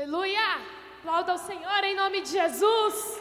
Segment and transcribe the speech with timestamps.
[0.00, 0.50] Aleluia!
[0.98, 3.20] Aplauda ao Senhor em nome de Jesus.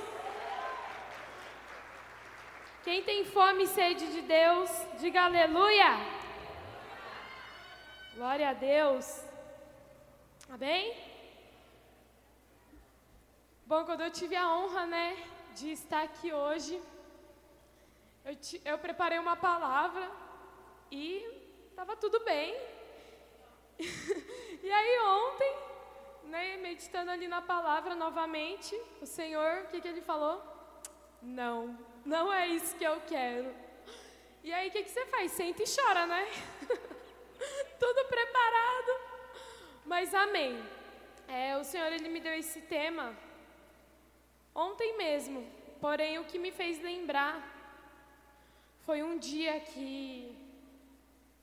[2.86, 5.90] Quem tem fome e sede de Deus, diga aleluia.
[8.16, 9.05] Glória a Deus.
[10.48, 10.96] Amém?
[13.66, 15.07] Bom, quando eu tive a honra, né,
[15.55, 16.82] de estar aqui hoje,
[18.23, 20.09] eu, te, eu preparei uma palavra
[20.89, 21.27] e
[21.71, 22.55] estava tudo bem.
[24.64, 25.68] e aí ontem
[26.30, 30.41] né, meditando ali na palavra novamente, o Senhor, o que, que ele falou?
[31.22, 33.53] Não, não é isso que eu quero.
[34.44, 35.31] E aí o que, que você faz?
[35.31, 36.23] Senta e chora, né?
[37.80, 38.91] Tudo preparado.
[39.86, 40.63] Mas amém.
[41.27, 43.16] É, o Senhor ele me deu esse tema
[44.53, 45.45] ontem mesmo.
[45.81, 47.36] Porém, o que me fez lembrar
[48.86, 50.36] foi um dia que.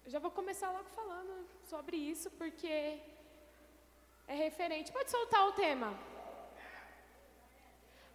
[0.04, 3.00] Eu já vou começar logo falando sobre isso, porque
[4.26, 4.92] é referente.
[4.92, 5.94] Pode soltar o tema.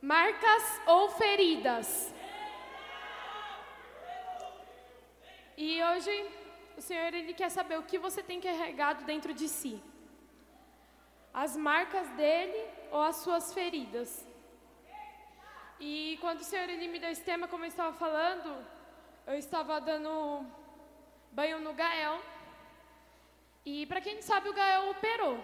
[0.02, 2.14] Marcas ou feridas?
[5.58, 6.12] E hoje
[6.78, 9.82] o Senhor ele quer saber o que você tem carregado dentro de si.
[11.34, 14.28] As marcas dele ou as suas feridas.
[15.80, 18.50] E quando o Senhor ele me deu esse tema, como eu estava falando,
[19.28, 20.46] eu estava dando
[21.32, 22.20] banho no Gael.
[23.66, 25.38] E para quem não sabe, o Gael operou.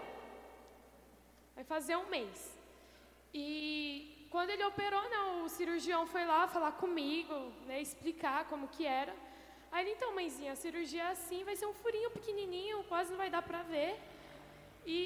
[1.58, 2.56] Vai fazer um mês.
[3.34, 7.34] E quando ele operou, né, o cirurgião foi lá falar comigo,
[7.66, 9.14] né, explicar como que era.
[9.72, 13.18] Aí ele, então, mãezinha, a cirurgia é assim, vai ser um furinho pequenininho, quase não
[13.18, 14.00] vai dar pra ver.
[14.86, 15.00] E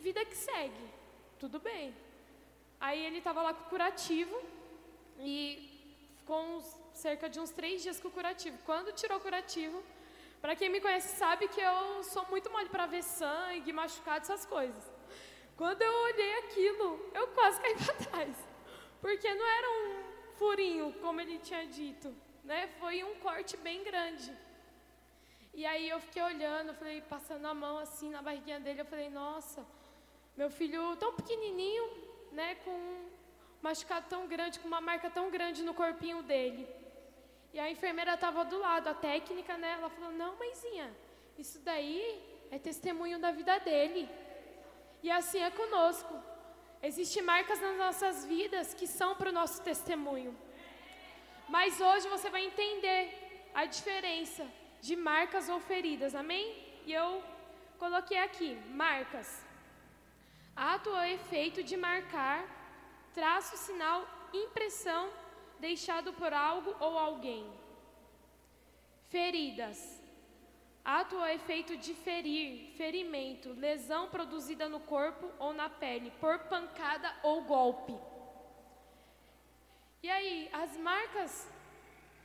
[0.00, 0.86] vida que segue.
[1.38, 1.94] Tudo bem.
[2.80, 4.40] Aí ele estava lá com o curativo
[5.20, 5.38] e
[6.16, 8.56] ficou uns, cerca de uns três dias com o curativo.
[8.64, 9.84] Quando tirou o curativo,
[10.40, 14.46] para quem me conhece sabe que eu sou muito mole para ver sangue, machucado, essas
[14.46, 14.93] coisas.
[15.56, 18.36] Quando eu olhei aquilo, eu quase caí para trás.
[19.00, 20.04] Porque não era um
[20.36, 22.68] furinho, como ele tinha dito, né?
[22.80, 24.32] Foi um corte bem grande.
[25.52, 29.08] E aí eu fiquei olhando, falei, passando a mão assim na barriguinha dele, eu falei,
[29.08, 29.64] nossa,
[30.36, 31.88] meu filho tão pequenininho,
[32.32, 33.08] né, com um
[33.62, 36.66] machucado tão grande, com uma marca tão grande no corpinho dele.
[37.52, 40.92] E a enfermeira estava do lado, a técnica, né, ela falou, não, mãezinha,
[41.38, 44.08] isso daí é testemunho da vida dele.
[45.06, 46.14] E assim é conosco.
[46.82, 50.34] Existem marcas nas nossas vidas que são para o nosso testemunho.
[51.46, 53.02] Mas hoje você vai entender
[53.52, 54.46] a diferença
[54.80, 56.46] de marcas ou feridas, amém?
[56.86, 57.22] E eu
[57.78, 58.54] coloquei aqui:
[58.84, 59.44] marcas.
[60.56, 62.38] Ato ou efeito de marcar,
[63.12, 65.10] traço, sinal, impressão
[65.60, 67.44] deixado por algo ou alguém.
[69.10, 69.93] Feridas
[70.84, 77.10] Ato ou efeito de ferir, ferimento, lesão produzida no corpo ou na pele, por pancada
[77.22, 77.96] ou golpe.
[80.02, 81.48] E aí, as marcas,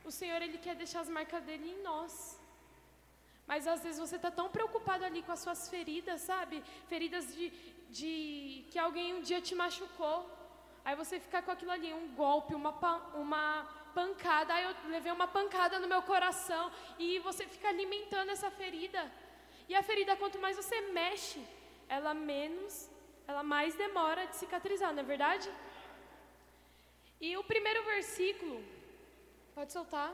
[0.04, 2.38] o Senhor ele quer deixar as marcas dele em nós.
[3.46, 6.62] Mas às vezes você está tão preocupado ali com as suas feridas, sabe?
[6.86, 7.48] Feridas de,
[7.88, 10.30] de que alguém um dia te machucou.
[10.84, 12.72] Aí você fica com aquilo ali, um golpe, uma,
[13.14, 13.66] uma
[13.98, 16.64] pancada, aí eu levei uma pancada no meu coração
[16.98, 19.02] e você fica alimentando essa ferida.
[19.68, 21.40] E a ferida, quanto mais você mexe,
[21.96, 22.74] ela menos,
[23.28, 25.48] ela mais demora de cicatrizar, não é verdade?
[27.20, 28.56] E o primeiro versículo,
[29.54, 30.10] pode soltar.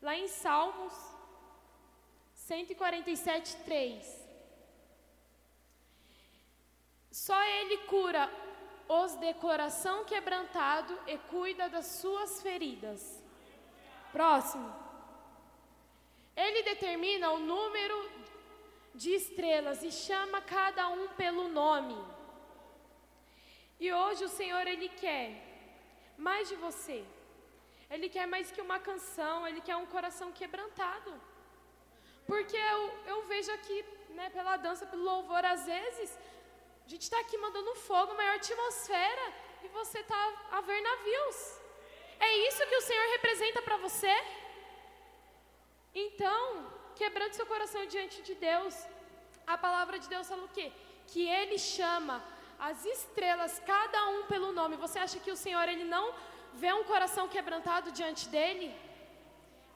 [0.00, 0.94] Lá em Salmos
[2.34, 4.28] 147, 3.
[7.10, 8.22] Só Ele cura
[8.98, 13.00] os de coração quebrantado e cuida das suas feridas.
[14.10, 14.68] Próximo.
[16.36, 17.98] Ele determina o número
[18.92, 21.96] de estrelas e chama cada um pelo nome.
[23.78, 25.26] E hoje o Senhor ele quer
[26.18, 27.04] mais de você.
[27.88, 31.12] Ele quer mais que uma canção, ele quer um coração quebrantado.
[32.26, 36.18] Porque eu, eu vejo aqui, né, pela dança, pelo louvor, às vezes,
[36.90, 39.26] a gente está aqui mandando fogo, maior atmosfera,
[39.64, 41.38] e você está a ver navios.
[42.18, 44.12] É isso que o Senhor representa para você?
[45.94, 46.42] Então,
[46.96, 48.74] quebrando seu coração diante de Deus,
[49.46, 50.72] a palavra de Deus fala o quê?
[51.06, 52.16] Que Ele chama
[52.58, 54.82] as estrelas, cada um pelo nome.
[54.84, 56.12] Você acha que o Senhor ele não
[56.54, 58.68] vê um coração quebrantado diante dele?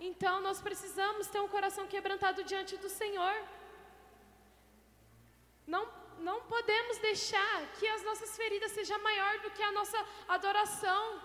[0.01, 3.37] Então nós precisamos ter um coração quebrantado diante do Senhor.
[5.65, 5.85] Não
[6.19, 11.21] não podemos deixar que as nossas feridas sejam maior do que a nossa adoração.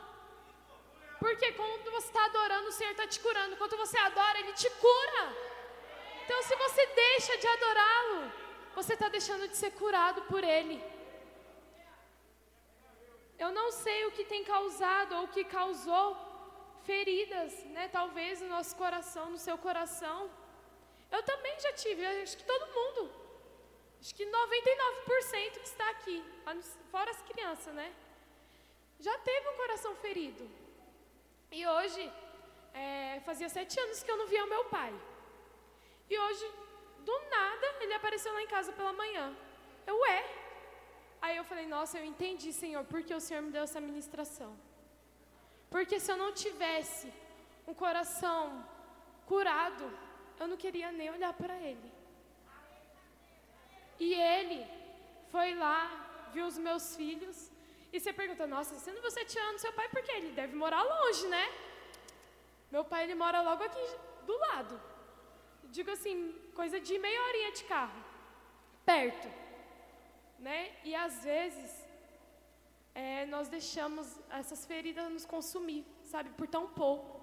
[1.20, 3.58] Porque quando você está adorando, o Senhor está te curando.
[3.58, 5.24] Quando você adora, Ele te cura.
[6.24, 8.32] Então, se você deixa de adorá-lo,
[8.76, 10.82] você está deixando de ser curado por Ele.
[13.38, 16.18] Eu não sei o que tem causado ou o que causou
[16.84, 17.88] feridas, né?
[17.88, 20.30] Talvez no nosso coração, no seu coração.
[21.12, 23.29] Eu também já tive, acho que todo mundo.
[24.02, 26.24] Acho que 99% que está aqui,
[26.90, 27.94] fora as crianças, né?
[29.00, 30.50] Já teve um coração ferido.
[31.52, 32.12] E hoje,
[32.74, 34.94] é, fazia sete anos que eu não via o meu pai.
[36.10, 36.46] E hoje,
[37.00, 39.36] do nada, ele apareceu lá em casa pela manhã.
[39.86, 40.26] Eu, é.
[41.22, 44.58] Aí eu falei, nossa, eu entendi, Senhor, porque o Senhor me deu essa ministração.
[45.70, 47.12] Porque se eu não tivesse
[47.68, 48.66] um coração
[49.26, 49.86] curado,
[50.40, 51.99] eu não queria nem olhar para ele.
[54.00, 54.66] E ele
[55.32, 57.52] foi lá, viu os meus filhos,
[57.92, 60.12] e você pergunta, nossa, sendo você te ama seu pai, por quê?
[60.12, 61.46] Ele deve morar longe, né?
[62.72, 63.88] Meu pai, ele mora logo aqui
[64.28, 64.80] do lado.
[65.66, 68.04] Digo assim, coisa de meia horinha de carro.
[68.86, 69.28] Perto.
[70.38, 70.76] Né?
[70.84, 71.84] E às vezes,
[72.94, 76.30] é, nós deixamos essas feridas nos consumir, sabe?
[76.32, 77.20] Por tão pouco.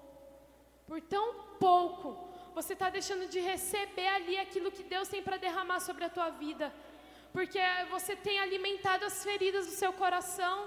[0.85, 2.26] Por tão pouco.
[2.57, 6.29] Você está deixando de receber ali aquilo que Deus tem para derramar sobre a tua
[6.45, 6.67] vida
[7.37, 7.59] porque
[7.89, 10.57] você tem alimentado as feridas do seu coração.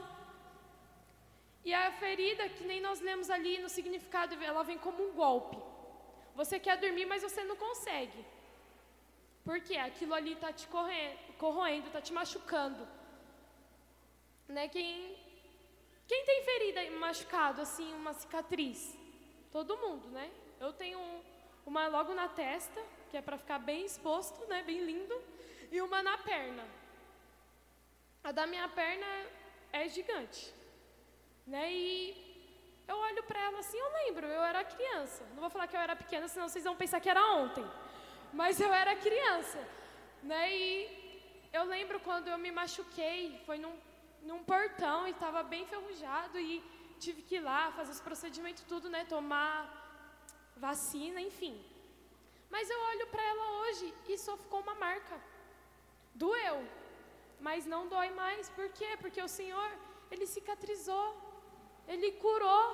[1.65, 5.59] E a ferida, que nem nós lemos ali no significado, ela vem como um golpe.
[6.41, 8.25] Você quer dormir, mas você não consegue.
[9.45, 10.69] Porque aquilo ali está te
[11.39, 12.87] corroendo, está te machucando.
[14.49, 14.69] Né?
[14.69, 15.17] Quem,
[16.07, 18.97] quem tem ferida machucado, assim, uma cicatriz?
[19.53, 20.31] Todo mundo, né?
[20.61, 21.01] Eu tenho
[21.71, 24.61] uma logo na testa, que é para ficar bem exposto, né?
[24.71, 25.17] Bem lindo
[25.71, 26.65] e uma na perna.
[28.25, 29.07] A da minha perna
[29.73, 30.53] é gigante,
[31.47, 31.73] né?
[31.73, 31.87] E
[32.89, 35.23] eu olho para ela assim, eu lembro, eu era criança.
[35.35, 37.65] Não vou falar que eu era pequena, senão vocês vão pensar que era ontem.
[38.33, 39.61] Mas eu era criança,
[40.25, 40.53] né?
[40.53, 43.77] E eu lembro quando eu me machuquei, foi num,
[44.23, 46.61] num portão e estava bem enferrujado e
[46.99, 49.05] tive que ir lá fazer os procedimentos tudo, né?
[49.05, 49.80] Tomar
[50.67, 51.55] vacina, enfim.
[52.55, 55.17] Mas eu olho para ela hoje e só ficou uma marca.
[56.23, 56.59] Doeu,
[57.47, 58.49] mas não dói mais.
[58.59, 58.91] Por quê?
[59.03, 59.71] Porque o Senhor,
[60.11, 61.09] Ele cicatrizou,
[61.93, 62.67] Ele curou.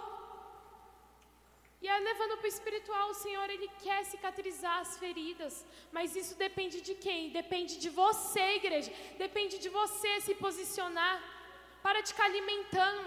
[1.85, 5.55] E aí, levando para o espiritual, o Senhor, Ele quer cicatrizar as feridas.
[5.97, 7.31] Mas isso depende de quem?
[7.41, 8.91] Depende de você, igreja.
[9.25, 11.17] Depende de você se posicionar.
[11.85, 13.05] Para de ficar alimentando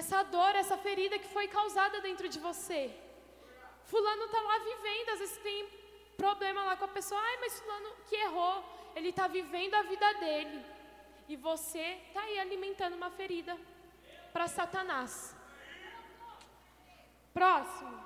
[0.00, 2.82] essa dor, essa ferida que foi causada dentro de você.
[3.86, 5.68] Fulano está lá vivendo, às vezes tem
[6.16, 7.20] problema lá com a pessoa.
[7.20, 8.64] Ai, mas fulano que errou
[8.94, 10.64] ele está vivendo a vida dele.
[11.28, 13.58] E você está aí alimentando uma ferida
[14.32, 15.34] para Satanás.
[17.32, 18.02] Próximo.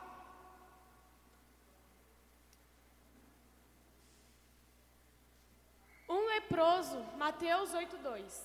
[6.09, 8.43] Um leproso, Mateus 8,2.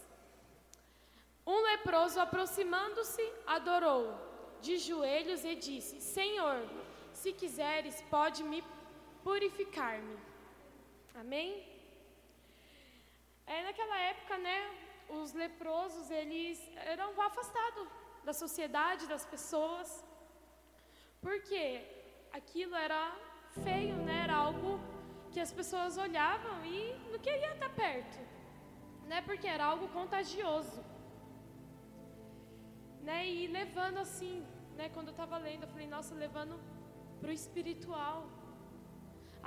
[1.45, 4.15] Um leproso, aproximando-se, adorou
[4.61, 6.57] de joelhos e disse: Senhor,
[7.21, 8.59] se quiseres, pode me
[9.25, 10.17] purificar-me.
[11.21, 11.49] Amém?
[13.53, 14.57] É, naquela época, né,
[15.19, 16.57] os leprosos, eles
[16.93, 17.87] eram afastados
[18.27, 19.89] da sociedade, das pessoas,
[21.25, 21.63] porque
[22.39, 23.01] aquilo era
[23.65, 24.71] feio, né, era algo
[25.31, 26.77] que as pessoas olhavam e
[27.11, 28.19] não queriam estar perto,
[29.11, 30.79] né, porque era algo contagioso.
[33.07, 34.35] Né, e levando assim,
[34.77, 36.55] né, quando eu estava lendo, eu falei, nossa, levando
[37.21, 38.17] para o espiritual.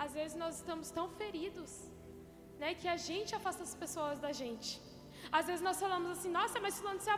[0.05, 1.73] Às vezes nós estamos tão feridos
[2.59, 4.71] né, que a gente afasta as pessoas da gente.
[5.39, 7.11] Às vezes nós falamos assim, nossa, mas fulano se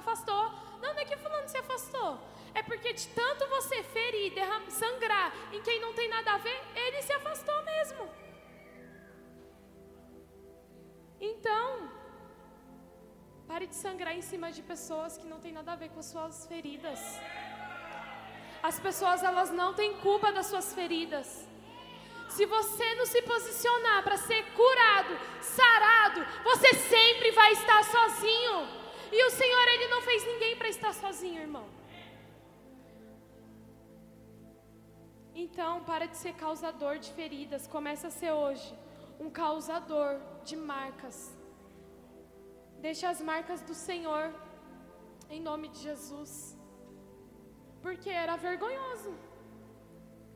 [0.00, 0.44] afastou.
[0.82, 2.12] Não, não é que fulano se afastou.
[2.54, 6.60] É porque de tanto você ferir, derram, sangrar em quem não tem nada a ver,
[6.84, 8.08] ele se afastou mesmo.
[11.20, 11.90] Então,
[13.50, 16.06] pare de sangrar em cima de pessoas que não tem nada a ver com as
[16.06, 17.00] suas feridas.
[18.68, 21.46] As pessoas elas não têm culpa das suas feridas.
[22.30, 28.56] Se você não se posicionar para ser curado, sarado, você sempre vai estar sozinho.
[29.12, 31.66] E o Senhor, Ele não fez ninguém para estar sozinho, irmão.
[35.34, 38.74] Então, para de ser causador de feridas, começa a ser hoje
[39.20, 41.36] um causador de marcas.
[42.80, 44.34] Deixa as marcas do Senhor,
[45.28, 46.53] em nome de Jesus.
[47.84, 49.12] Porque era vergonhoso.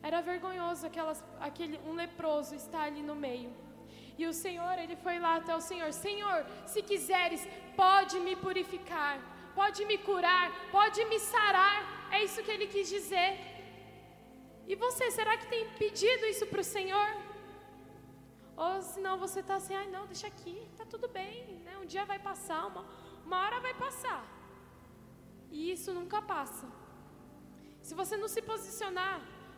[0.09, 3.51] Era vergonhoso aquelas, aquele, um leproso estar ali no meio.
[4.21, 6.39] E o Senhor, ele foi lá até o Senhor: Senhor,
[6.73, 7.43] se quiseres,
[7.83, 9.15] pode me purificar,
[9.61, 10.47] pode me curar,
[10.79, 11.79] pode me sarar.
[12.17, 13.31] É isso que ele quis dizer.
[14.71, 17.11] E você, será que tem pedido isso para o Senhor?
[18.65, 21.79] Ou senão você está assim, ai não, deixa aqui, tá tudo bem, né?
[21.83, 22.85] Um dia vai passar, uma,
[23.25, 24.23] uma hora vai passar.
[25.51, 26.67] E isso nunca passa.
[27.89, 29.15] Se você não se posicionar,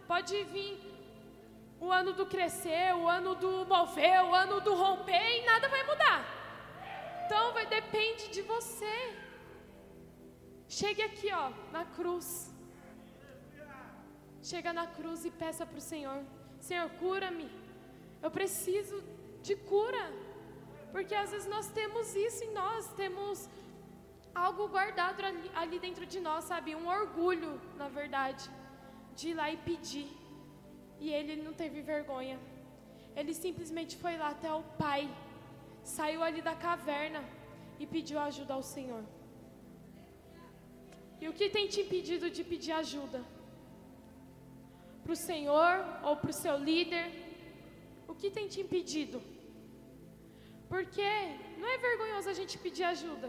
[0.06, 0.74] pode vir
[1.80, 5.82] o ano do crescer, o ano do mover, o ano do romper e nada vai
[5.90, 6.20] mudar.
[7.24, 8.94] Então vai depende de você.
[10.68, 12.28] Chegue aqui, ó, na cruz.
[14.50, 16.22] Chega na cruz e peça para o Senhor:
[16.60, 17.50] Senhor, cura-me.
[18.22, 19.02] Eu preciso
[19.42, 20.04] de cura.
[20.92, 23.48] Porque às vezes nós temos isso em nós, temos
[24.34, 26.74] algo guardado ali, ali dentro de nós, sabe?
[26.74, 28.50] Um orgulho, na verdade,
[29.14, 30.08] de ir lá e pedir.
[30.98, 32.38] E ele não teve vergonha.
[33.16, 35.02] Ele simplesmente foi lá até o Pai,
[35.82, 37.22] saiu ali da caverna
[37.78, 39.04] e pediu ajuda ao Senhor.
[41.20, 43.20] E o que tem te impedido de pedir ajuda?
[45.02, 47.06] Para o Senhor ou para o seu líder?
[48.08, 49.20] O que tem te impedido?
[50.68, 51.10] Porque
[51.58, 53.28] não é vergonhoso a gente pedir ajuda.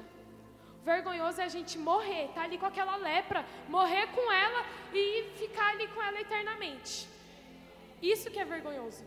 [0.83, 5.69] Vergonhoso é a gente morrer, tá ali com aquela lepra, morrer com ela e ficar
[5.69, 7.07] ali com ela eternamente.
[8.01, 9.05] Isso que é vergonhoso.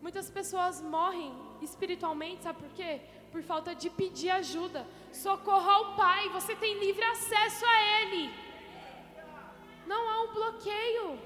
[0.00, 3.00] Muitas pessoas morrem espiritualmente, sabe por quê?
[3.32, 4.86] Por falta de pedir ajuda.
[5.12, 8.32] Socorro ao Pai, você tem livre acesso a Ele.
[9.84, 11.18] Não há um bloqueio.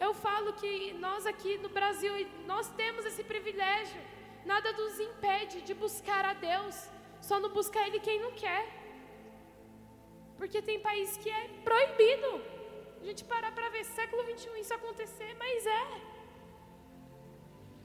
[0.00, 2.12] Eu falo que nós aqui no Brasil,
[2.46, 4.00] nós temos esse privilégio.
[4.46, 6.88] Nada nos impede de buscar a Deus.
[7.28, 8.64] Só não busca Ele quem não quer.
[10.38, 12.30] Porque tem país que é proibido.
[13.00, 15.84] A gente parar para ver século 21 isso acontecer, mas é.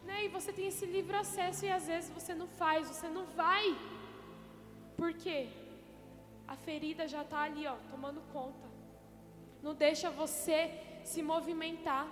[0.07, 0.17] Né?
[0.25, 3.65] E você tem esse livre acesso e às vezes você não faz, você não vai.
[4.99, 5.39] Por quê?
[6.47, 8.67] A ferida já está ali, ó, tomando conta.
[9.65, 10.57] Não deixa você
[11.11, 12.05] se movimentar.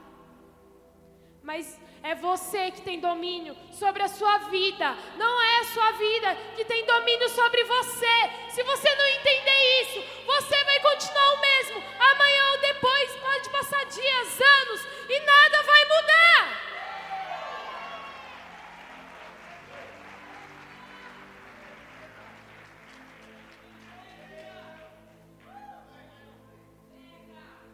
[1.48, 6.36] Mas é você que tem domínio sobre a sua vida, não é a sua vida
[6.58, 8.16] que tem domínio sobre você.
[8.50, 11.84] Se você não entender isso, você vai continuar o mesmo.
[11.98, 16.68] Amanhã ou depois pode passar dias, anos e nada vai mudar.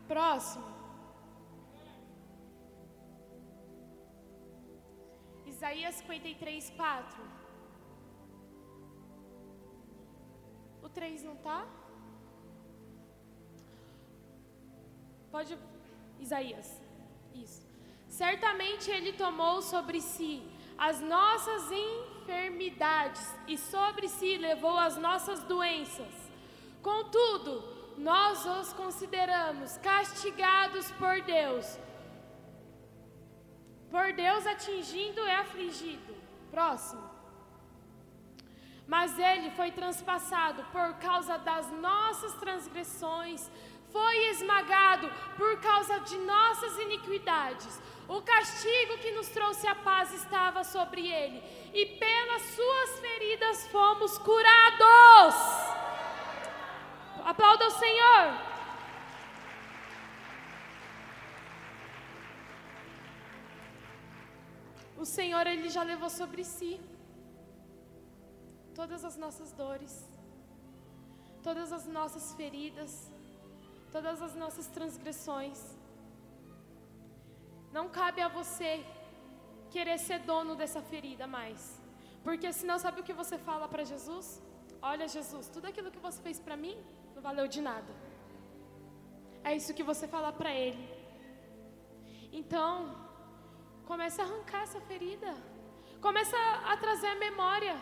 [0.07, 0.72] Próximo.
[5.73, 7.23] Isaías 53, 4.
[10.83, 11.65] O 3 não está?
[15.31, 15.57] Pode.
[16.19, 16.79] Isaías.
[17.33, 17.65] Isso.
[18.07, 26.13] Certamente ele tomou sobre si as nossas enfermidades e sobre si levou as nossas doenças.
[26.83, 27.63] Contudo,
[27.97, 31.79] nós os consideramos castigados por Deus
[33.93, 36.15] por Deus atingindo e afligido.
[36.49, 37.03] Próximo.
[38.87, 43.51] Mas ele foi transpassado por causa das nossas transgressões,
[43.91, 45.07] foi esmagado
[45.37, 47.79] por causa de nossas iniquidades.
[48.07, 51.39] O castigo que nos trouxe a paz estava sobre ele,
[51.71, 55.35] e pelas suas feridas fomos curados.
[57.23, 58.52] Aplauda o Senhor.
[65.03, 66.71] O Senhor ele já levou sobre si
[68.77, 69.93] todas as nossas dores,
[71.47, 72.91] todas as nossas feridas,
[73.95, 75.59] todas as nossas transgressões.
[77.77, 78.71] Não cabe a você
[79.75, 81.61] querer ser dono dessa ferida mais.
[82.25, 84.27] Porque senão sabe o que você fala para Jesus?
[84.81, 86.77] Olha, Jesus, tudo aquilo que você fez para mim
[87.15, 87.93] não valeu de nada.
[89.43, 90.83] É isso que você fala para ele.
[92.31, 93.02] Então,
[93.91, 95.31] Começa a arrancar essa ferida.
[96.01, 96.37] Começa
[96.71, 97.75] a trazer a memória.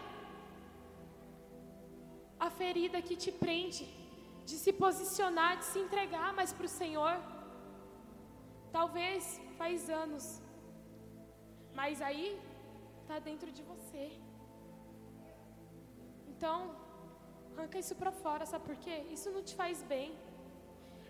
[2.39, 3.85] A ferida que te prende.
[4.49, 7.15] De se posicionar, de se entregar mais para o Senhor.
[8.71, 10.25] Talvez faz anos.
[11.79, 12.39] Mas aí
[13.01, 14.05] está dentro de você.
[16.31, 16.57] Então,
[17.51, 18.97] arranca isso para fora, sabe por quê?
[19.15, 20.09] Isso não te faz bem.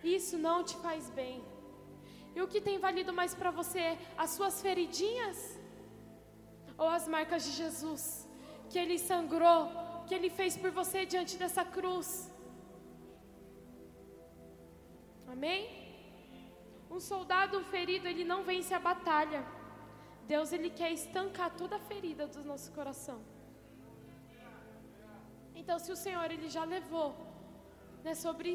[0.03, 1.35] Isso não te faz bem.
[2.35, 3.97] E o que tem valido mais para você?
[4.17, 5.37] As suas feridinhas?
[6.77, 8.03] Ou as marcas de Jesus?
[8.69, 9.61] Que Ele sangrou,
[10.07, 12.31] que Ele fez por você diante dessa cruz?
[15.33, 15.59] Amém?
[16.89, 19.41] Um soldado ferido, ele não vence a batalha.
[20.27, 23.19] Deus, Ele quer estancar toda a ferida do nosso coração.
[25.55, 27.09] Então, se o Senhor, Ele já levou
[28.03, 28.51] né, sobre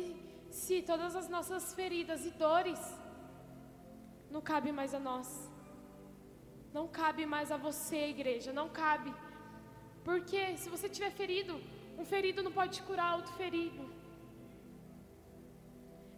[0.51, 2.79] si todas as nossas feridas e dores,
[4.31, 5.29] não cabe mais a nós.
[6.73, 9.13] Não cabe mais a você, igreja, não cabe.
[10.05, 11.61] Porque se você tiver ferido,
[11.99, 13.85] um ferido não pode curar outro ferido.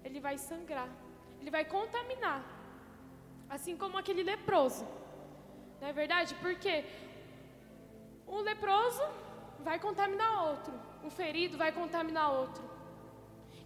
[0.05, 0.91] Ele vai sangrar,
[1.41, 2.41] ele vai contaminar.
[3.49, 4.87] Assim como aquele leproso.
[5.81, 6.35] Não é verdade?
[6.37, 6.85] Porque
[8.27, 9.03] um leproso
[9.61, 12.63] vai contaminar outro, um ferido vai contaminar outro.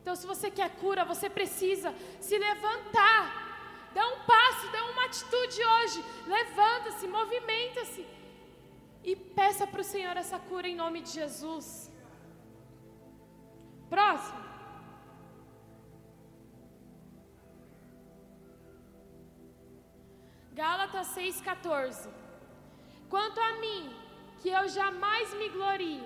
[0.01, 3.52] Então, se você quer cura, você precisa se levantar.
[3.95, 6.05] Dá um passo, dá uma atitude hoje.
[6.27, 8.07] Levanta-se, movimenta-se.
[9.05, 11.91] E peça para o Senhor essa cura em nome de Jesus.
[13.91, 14.43] Próximo.
[20.55, 22.09] Gálatas 6,14.
[23.09, 23.95] Quanto a mim,
[24.41, 26.03] que eu jamais me glorie,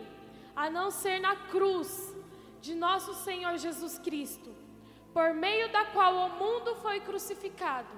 [0.54, 2.14] a não ser na cruz
[2.60, 4.55] de nosso Senhor Jesus Cristo,
[5.16, 7.88] por meio da qual o mundo foi crucificado,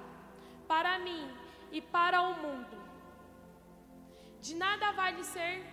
[0.65, 1.29] para mim
[1.69, 2.77] e para o mundo.
[4.39, 5.65] De nada vale ser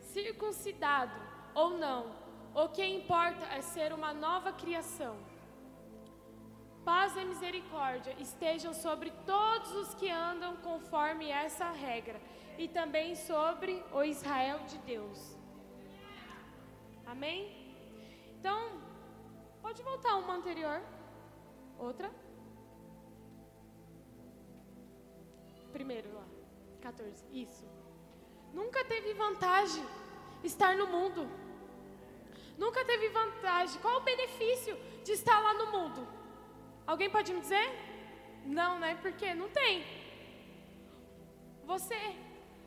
[0.00, 1.20] circuncidado
[1.56, 2.14] ou não,
[2.54, 5.16] o que importa é ser uma nova criação.
[6.84, 12.20] Paz e misericórdia estejam sobre todos os que andam conforme essa regra
[12.56, 15.36] e também sobre o Israel de Deus.
[17.04, 17.40] Amém?
[18.38, 18.85] Então,
[19.66, 20.80] pode voltar uma anterior.
[21.86, 22.08] Outra.
[25.76, 26.26] Primeiro lá,
[26.80, 27.24] 14.
[27.32, 27.64] Isso.
[28.58, 29.84] Nunca teve vantagem
[30.50, 31.22] estar no mundo.
[32.56, 33.80] Nunca teve vantagem.
[33.80, 36.06] Qual o benefício de estar lá no mundo?
[36.86, 37.68] Alguém pode me dizer?
[38.60, 38.94] Não, né?
[39.02, 39.84] Porque não tem.
[41.72, 42.00] Você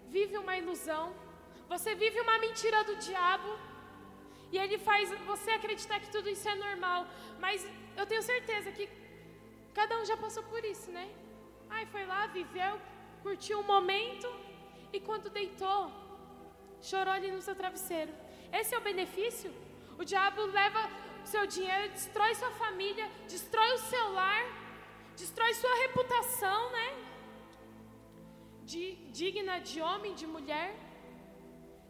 [0.10, 1.06] vive uma ilusão,
[1.70, 3.52] você vive uma mentira do diabo,
[4.52, 7.08] e ele faz você acreditar que tudo isso é normal.
[7.40, 7.66] Mas
[7.96, 8.90] eu tenho certeza que
[9.74, 11.10] cada um já passou por isso, né?
[11.70, 12.80] Ai, foi lá, viveu,
[13.22, 14.28] curtiu um momento,
[14.92, 15.92] e quando deitou,
[16.82, 18.12] chorou ali no seu travesseiro.
[18.52, 19.54] Esse é o benefício?
[19.98, 20.90] O diabo leva
[21.24, 24.44] seu dinheiro, destrói sua família, destrói o seu lar,
[25.16, 26.88] destrói sua reputação, né?
[28.64, 30.89] De, digna de homem, de mulher.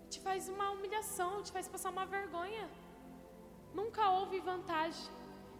[0.09, 2.69] Te faz uma humilhação, te faz passar uma vergonha.
[3.73, 5.11] Nunca houve vantagem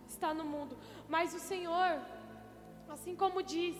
[0.07, 0.77] estar no mundo.
[1.07, 1.91] Mas o Senhor,
[2.89, 3.75] assim como diz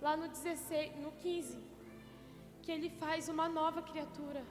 [0.00, 1.62] lá no 16, no 15,
[2.62, 4.42] que Ele faz uma nova criatura.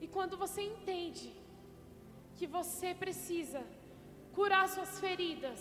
[0.00, 1.32] E quando você entende
[2.36, 3.62] que você precisa
[4.34, 5.60] curar suas feridas.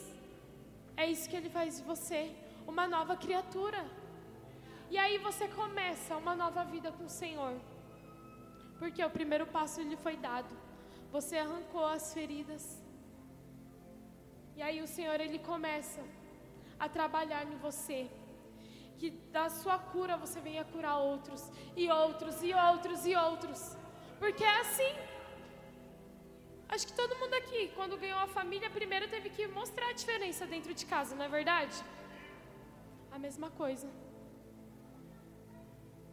[0.98, 2.22] É isso que ele faz de você,
[2.68, 3.86] uma nova criatura.
[4.90, 7.56] E aí você começa uma nova vida com o Senhor.
[8.84, 10.54] Porque o primeiro passo lhe foi dado.
[11.16, 12.64] Você arrancou as feridas.
[14.58, 16.02] E aí o Senhor ele começa
[16.78, 18.00] a trabalhar em você.
[19.00, 21.42] Que da sua cura você venha curar outros,
[21.82, 23.62] e outros, e outros, e outros.
[24.22, 24.94] Porque é assim.
[26.68, 30.46] Acho que todo mundo aqui, quando ganhou a família, primeiro teve que mostrar a diferença
[30.56, 31.78] dentro de casa, não é verdade?
[33.16, 33.90] A mesma coisa.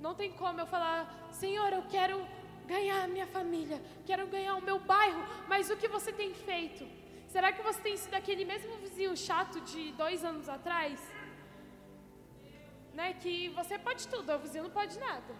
[0.06, 1.00] Não tem como eu falar,
[1.44, 2.18] Senhor, eu quero
[2.72, 3.78] ganhar a minha família,
[4.08, 6.84] quero ganhar o meu bairro, mas o que você tem feito?
[7.34, 10.94] Será que você tem sido aquele mesmo vizinho chato de dois anos atrás?
[12.98, 15.32] Né, que você pode tudo, o vizinho não pode nada.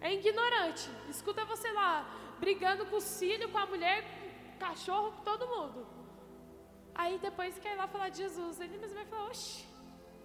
[0.00, 0.86] É ignorante.
[1.14, 1.92] Escuta você lá,
[2.44, 3.98] brigando com o filho, com a mulher,
[4.64, 5.80] cachorro, com todo mundo.
[6.94, 8.60] Aí depois quer ir lá falar de Jesus.
[8.60, 9.64] Ele mesmo vai falar, oxe,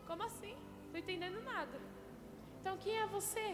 [0.07, 0.55] como assim?
[0.91, 1.77] Não entendendo nada.
[2.59, 3.49] Então quem é você?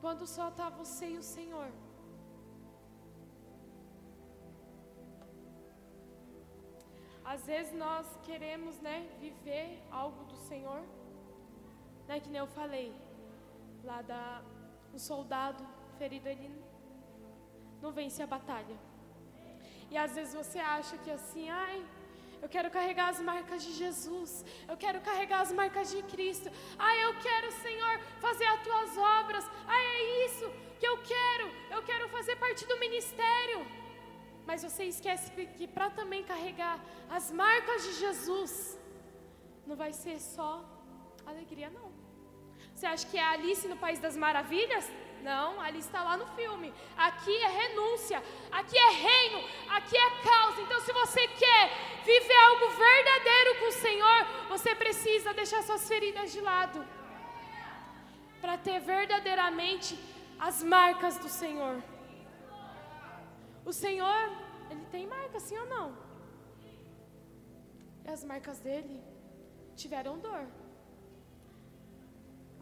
[0.00, 1.70] Quando só está você e o Senhor.
[7.32, 10.82] Às vezes nós queremos, né, viver algo do Senhor,
[12.08, 12.88] né, que nem eu falei,
[13.84, 14.42] lá da
[14.92, 15.64] um soldado
[15.98, 16.50] ferido ele
[17.80, 18.76] não vence a batalha.
[19.90, 21.78] E às vezes você acha que assim, ai,
[22.42, 26.48] eu quero carregar as marcas de Jesus, eu quero carregar as marcas de Cristo,
[26.78, 27.94] ai, eu quero, Senhor,
[28.26, 30.46] fazer as tuas obras, ai, é isso
[30.78, 33.60] que eu quero, eu quero fazer parte do ministério.
[34.48, 36.76] Mas você esquece que para também carregar
[37.16, 38.78] as marcas de Jesus,
[39.66, 40.64] não vai ser só
[41.26, 41.88] alegria, não.
[42.74, 44.86] Você acha que é Alice no País das Maravilhas?
[45.22, 46.72] Não, ali está lá no filme.
[46.96, 50.60] Aqui é renúncia, aqui é reino, aqui é causa.
[50.62, 51.70] Então, se você quer
[52.04, 56.86] viver algo verdadeiro com o Senhor, você precisa deixar suas feridas de lado
[58.40, 59.98] para ter verdadeiramente
[60.38, 61.82] as marcas do Senhor.
[63.64, 64.30] O Senhor,
[64.70, 65.96] ele tem marcas, sim ou não?
[68.04, 69.02] E as marcas dele
[69.76, 70.46] tiveram dor.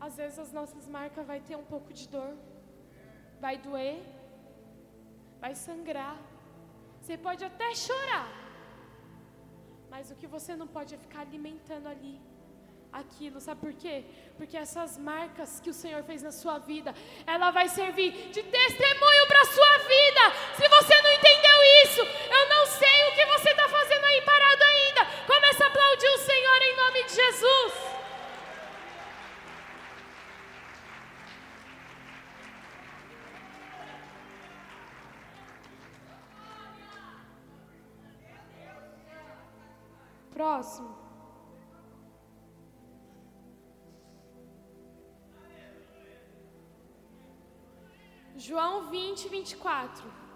[0.06, 2.32] Às vezes as nossas marcas vai ter um pouco de dor,
[3.40, 4.00] vai doer,
[5.40, 6.16] vai sangrar.
[7.00, 8.28] Você pode até chorar,
[9.90, 12.20] mas o que você não pode é ficar alimentando ali
[12.92, 14.04] aquilo, sabe por quê?
[14.36, 16.94] Porque essas marcas que o Senhor fez na sua vida,
[17.26, 20.20] ela vai servir de testemunho para a sua vida.
[20.56, 24.62] Se você não entendeu isso, eu não sei o que você está fazendo aí parado
[24.64, 25.06] ainda.
[25.26, 27.87] Começa a aplaudir o Senhor em nome de Jesus.
[40.38, 40.94] Próximo.
[48.36, 50.27] João 20, 24.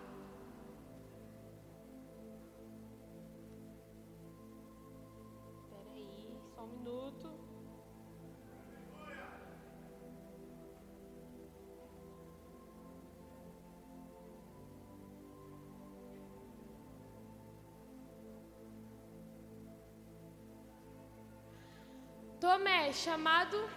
[22.92, 23.68] Chamado.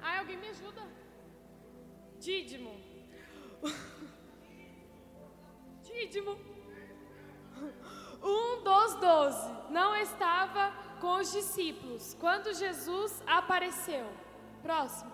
[0.00, 0.82] Ai, alguém me ajuda.
[2.18, 2.80] Dídimo.
[5.82, 6.38] Dídimo.
[8.22, 14.06] Um dos doze não estava com os discípulos quando Jesus apareceu.
[14.62, 15.12] Próximo.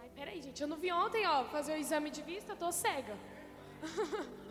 [0.00, 3.16] Ai, peraí, gente, eu não vi ontem, ó, fazer o exame de vista, tô cega.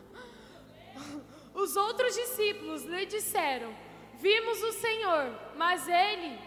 [1.54, 3.74] Os outros discípulos lhe disseram:
[4.22, 6.40] Vimos o Senhor, mas ele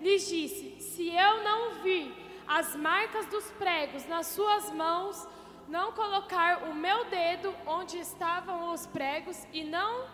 [0.00, 2.06] lhes disse: Se eu não vir
[2.48, 5.28] as marcas dos pregos nas suas mãos,
[5.68, 10.08] não colocar o meu dedo onde estavam os pregos e não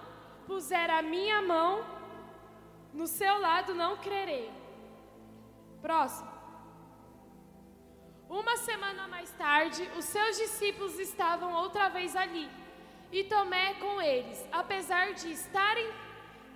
[0.48, 1.84] puser a minha mão
[2.92, 4.50] no seu lado, não crerei.
[5.80, 6.30] Próximo.
[8.28, 12.50] Uma semana mais tarde, os seus discípulos estavam outra vez ali,
[13.12, 14.44] e Tomé com eles.
[14.50, 15.88] Apesar de estarem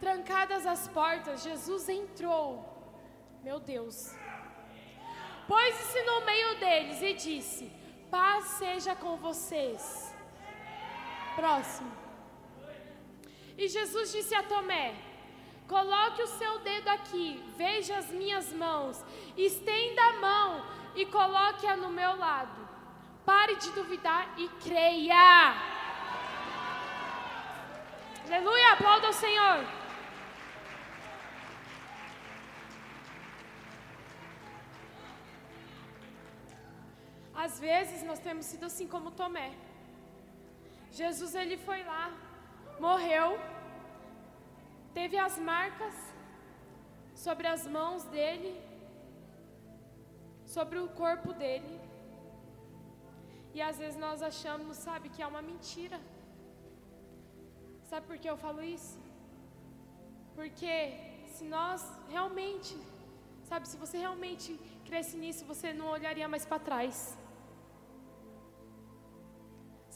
[0.00, 2.66] Trancadas as portas, Jesus entrou.
[3.42, 4.14] Meu Deus.
[5.46, 7.72] Pôs-se no meio deles e disse:
[8.10, 10.14] Paz seja com vocês.
[11.36, 11.92] Próximo.
[13.58, 14.94] E Jesus disse a Tomé:
[15.68, 19.04] Coloque o seu dedo aqui, veja as minhas mãos,
[19.36, 22.68] estenda a mão e coloque-a no meu lado.
[23.24, 25.54] Pare de duvidar e creia.
[28.26, 29.79] Aleluia, aplauda o Senhor.
[37.44, 39.50] Às vezes nós temos sido assim como Tomé.
[40.98, 42.04] Jesus ele foi lá,
[42.86, 43.28] morreu,
[44.98, 45.94] teve as marcas
[47.24, 48.52] sobre as mãos dele,
[50.56, 51.74] sobre o corpo dele.
[53.56, 55.98] E às vezes nós achamos, sabe, que é uma mentira.
[57.90, 58.98] Sabe por que eu falo isso?
[60.34, 60.74] Porque
[61.34, 61.80] se nós
[62.14, 62.76] realmente,
[63.48, 64.52] sabe, se você realmente
[64.88, 66.96] cresce nisso, você não olharia mais para trás.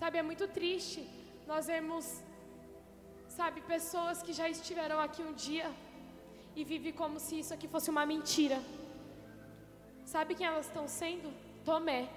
[0.00, 1.00] Sabe, é muito triste
[1.46, 2.06] nós vermos,
[3.28, 5.70] sabe, pessoas que já estiveram aqui um dia
[6.56, 8.58] e vivem como se isso aqui fosse uma mentira.
[10.04, 11.32] Sabe quem elas estão sendo?
[11.64, 12.08] Tomé.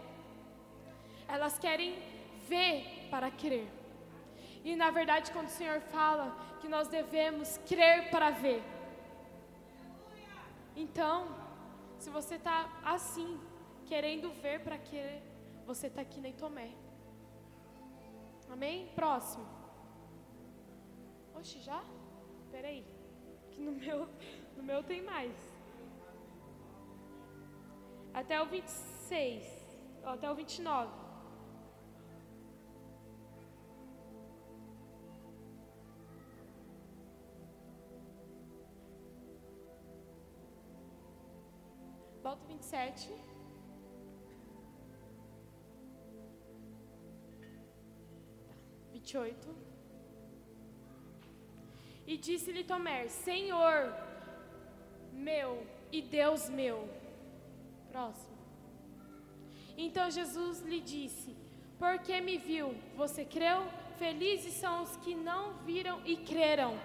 [1.28, 2.00] Elas querem
[2.50, 3.68] ver para crer.
[4.64, 8.64] E na verdade, quando o Senhor fala que nós devemos crer para ver.
[10.76, 11.28] Então,
[12.00, 13.40] se você está assim,
[13.86, 15.22] querendo ver para crer,
[15.66, 16.70] você está aqui nem Tomé.
[18.50, 18.88] Amém?
[18.96, 19.46] Próximo.
[21.36, 21.84] Oxe, já?
[22.52, 22.86] Peraí.
[23.52, 24.08] Que no meu,
[24.58, 25.34] no meu tem mais.
[28.14, 29.44] Até o 26.
[30.04, 31.08] Até o 29.
[42.24, 43.37] Volta o 27.
[48.98, 49.56] 28.
[52.06, 53.94] E disse-lhe Tomé: Senhor
[55.14, 56.90] meu e Deus meu.
[57.92, 58.38] Próximo.
[59.78, 61.36] Então Jesus lhe disse:
[61.78, 63.60] Porque me viu, você creu?
[64.00, 66.80] Felizes são os que não viram e creram.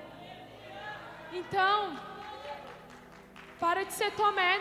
[1.32, 1.98] Então,
[3.58, 4.58] para de ser Tomé.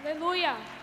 [0.00, 0.77] Aleluia.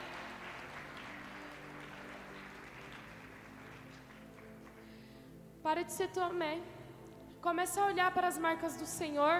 [5.65, 6.55] Para de ser Tomé.
[7.41, 9.37] Começa a olhar para as marcas do Senhor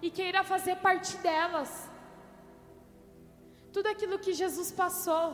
[0.00, 1.70] e queira fazer parte delas.
[3.74, 5.26] Tudo aquilo que Jesus passou,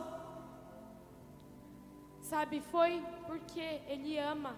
[2.31, 2.91] sabe, foi
[3.27, 4.53] porque Ele ama.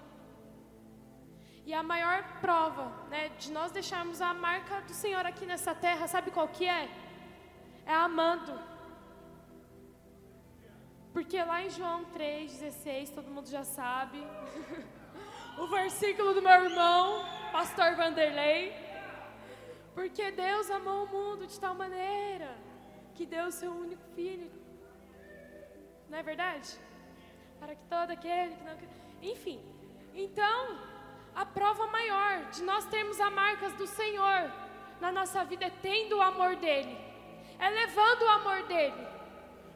[1.63, 6.07] E a maior prova, né, de nós deixarmos a marca do Senhor aqui nessa terra,
[6.07, 6.89] sabe qual que é?
[7.85, 8.55] É amando.
[11.13, 14.17] Porque lá em João 3,16, todo mundo já sabe,
[15.57, 18.73] o versículo do meu irmão, pastor Vanderlei,
[19.93, 22.55] porque Deus amou o mundo de tal maneira
[23.13, 24.49] que deu o seu único filho.
[26.09, 26.69] Não é verdade?
[27.59, 28.77] Para que todo aquele que não.
[29.21, 29.61] Enfim.
[30.13, 30.79] Então,
[31.35, 34.51] a prova maior de nós termos as marcas do Senhor
[34.99, 36.97] na nossa vida é tendo o amor dEle,
[37.59, 39.07] é levando o amor dEle.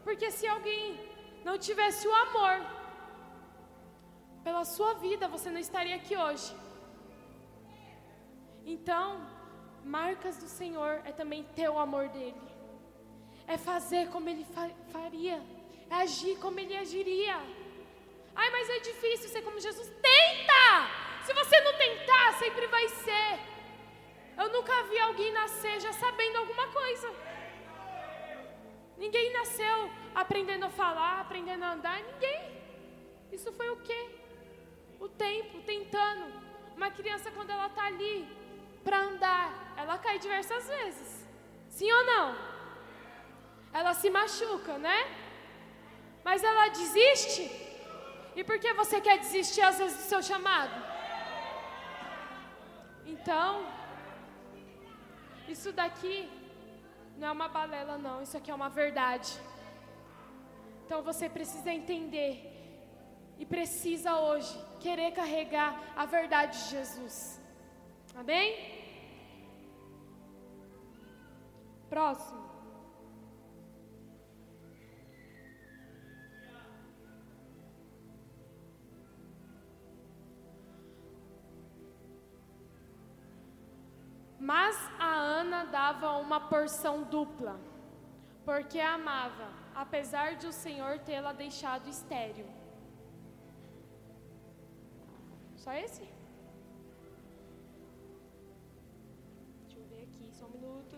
[0.04, 1.00] Porque se alguém
[1.44, 2.75] não tivesse o amor
[4.46, 6.50] pela sua vida, você não estaria aqui hoje.
[8.74, 9.06] Então,
[9.84, 12.42] marcas do Senhor é também ter o amor dele,
[13.48, 15.38] é fazer como ele fa faria,
[15.90, 17.38] é agir como ele agiria.
[18.36, 19.88] Ai, mas é difícil ser como Jesus.
[20.10, 20.66] Tenta!
[21.26, 23.32] Se você não tentar, sempre vai ser.
[24.42, 27.08] Eu nunca vi alguém nascer já sabendo alguma coisa.
[28.98, 29.78] Ninguém nasceu
[30.14, 32.42] aprendendo a falar, aprendendo a andar, ninguém.
[33.32, 34.02] Isso foi o quê?
[35.00, 36.26] O tempo, tentando.
[36.76, 38.28] Uma criança, quando ela está ali
[38.84, 41.28] para andar, ela cai diversas vezes.
[41.70, 42.36] Sim ou não?
[43.74, 45.00] Ela se machuca, né?
[46.24, 47.44] Mas ela desiste?
[48.36, 50.76] E por que você quer desistir às vezes do seu chamado?
[53.06, 53.66] Então,
[55.48, 56.30] isso daqui
[57.18, 58.22] não é uma balela, não.
[58.22, 59.32] Isso aqui é uma verdade.
[60.86, 62.34] Então você precisa entender
[63.40, 67.42] e precisa hoje querer carregar a verdade de Jesus.
[68.16, 68.50] Amém?
[71.90, 72.46] Próximo.
[84.40, 87.60] Mas a Ana dava uma porção dupla,
[88.44, 92.46] porque a amava, apesar de o Senhor tê-la deixado estéril.
[95.66, 96.04] Só esse?
[99.62, 100.96] Deixa eu ver aqui, só um minuto.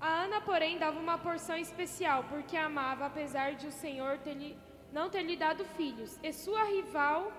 [0.00, 4.58] A Ana, porém, dava uma porção especial, porque amava, apesar de o Senhor ter lhe
[4.92, 7.32] não ter lhe dado filhos, e sua rival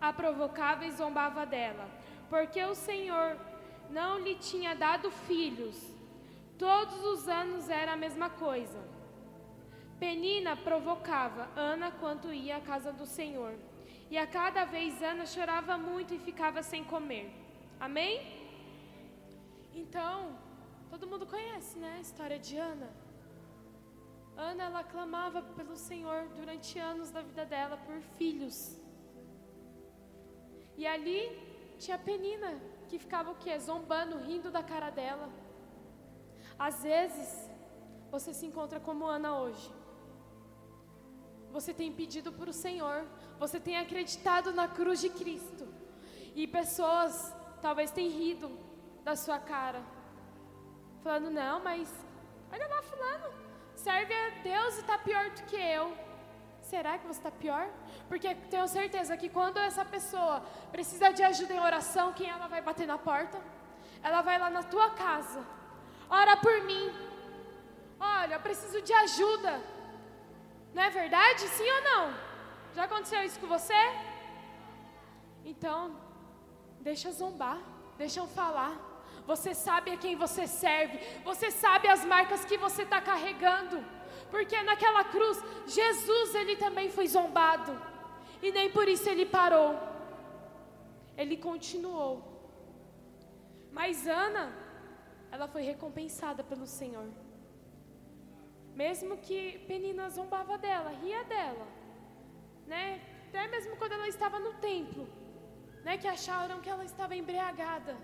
[0.00, 1.88] a provocava e zombava dela,
[2.30, 3.36] porque o Senhor
[3.90, 5.76] não lhe tinha dado filhos.
[6.56, 8.97] Todos os anos era a mesma coisa.
[9.98, 13.54] Penina provocava Ana quando ia à casa do Senhor.
[14.10, 17.26] E a cada vez Ana chorava muito e ficava sem comer.
[17.78, 18.14] Amém?
[19.74, 20.38] Então,
[20.88, 22.90] todo mundo conhece, né, a história de Ana.
[24.36, 28.80] Ana, ela clamava pelo Senhor durante anos da vida dela por filhos.
[30.76, 31.20] E ali
[31.76, 32.52] tinha Penina,
[32.88, 33.58] que ficava o quê?
[33.58, 35.28] Zombando, rindo da cara dela.
[36.56, 37.50] Às vezes,
[38.12, 39.77] você se encontra como Ana hoje.
[41.52, 43.06] Você tem pedido para o Senhor,
[43.38, 45.66] você tem acreditado na cruz de Cristo.
[46.34, 48.50] E pessoas talvez tenham rido
[49.02, 49.82] da sua cara,
[51.02, 51.88] falando: não, mas
[52.52, 53.28] olha lá, Fulano,
[53.74, 55.96] serve a Deus e está pior do que eu.
[56.62, 57.66] Será que você está pior?
[58.08, 62.60] Porque tenho certeza que quando essa pessoa precisa de ajuda em oração, quem ela vai
[62.60, 63.40] bater na porta?
[64.02, 65.42] Ela vai lá na tua casa.
[66.10, 66.92] Ora por mim.
[67.98, 69.77] Olha, eu preciso de ajuda.
[70.74, 71.42] Não é verdade?
[71.48, 72.14] Sim ou não?
[72.74, 73.80] Já aconteceu isso com você?
[75.44, 75.96] Então,
[76.80, 77.58] deixa zombar,
[77.96, 78.74] deixa eu falar.
[79.26, 80.98] Você sabe a quem você serve.
[81.24, 83.84] Você sabe as marcas que você está carregando.
[84.30, 87.72] Porque naquela cruz, Jesus, ele também foi zombado.
[88.42, 89.78] E nem por isso ele parou.
[91.16, 92.12] Ele continuou.
[93.72, 94.52] Mas Ana,
[95.30, 97.08] ela foi recompensada pelo Senhor.
[98.82, 101.66] Mesmo que Penina zombava dela, ria dela,
[102.72, 102.84] né?
[103.26, 105.04] Até mesmo quando ela estava no templo,
[105.86, 105.94] né?
[106.02, 107.94] Que acharam que ela estava embriagada.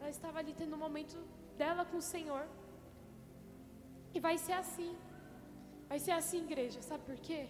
[0.00, 1.16] Ela estava ali tendo um momento
[1.62, 2.44] dela com o Senhor.
[4.14, 4.92] E vai ser assim.
[5.90, 6.80] Vai ser assim, igreja.
[6.90, 7.40] Sabe por quê?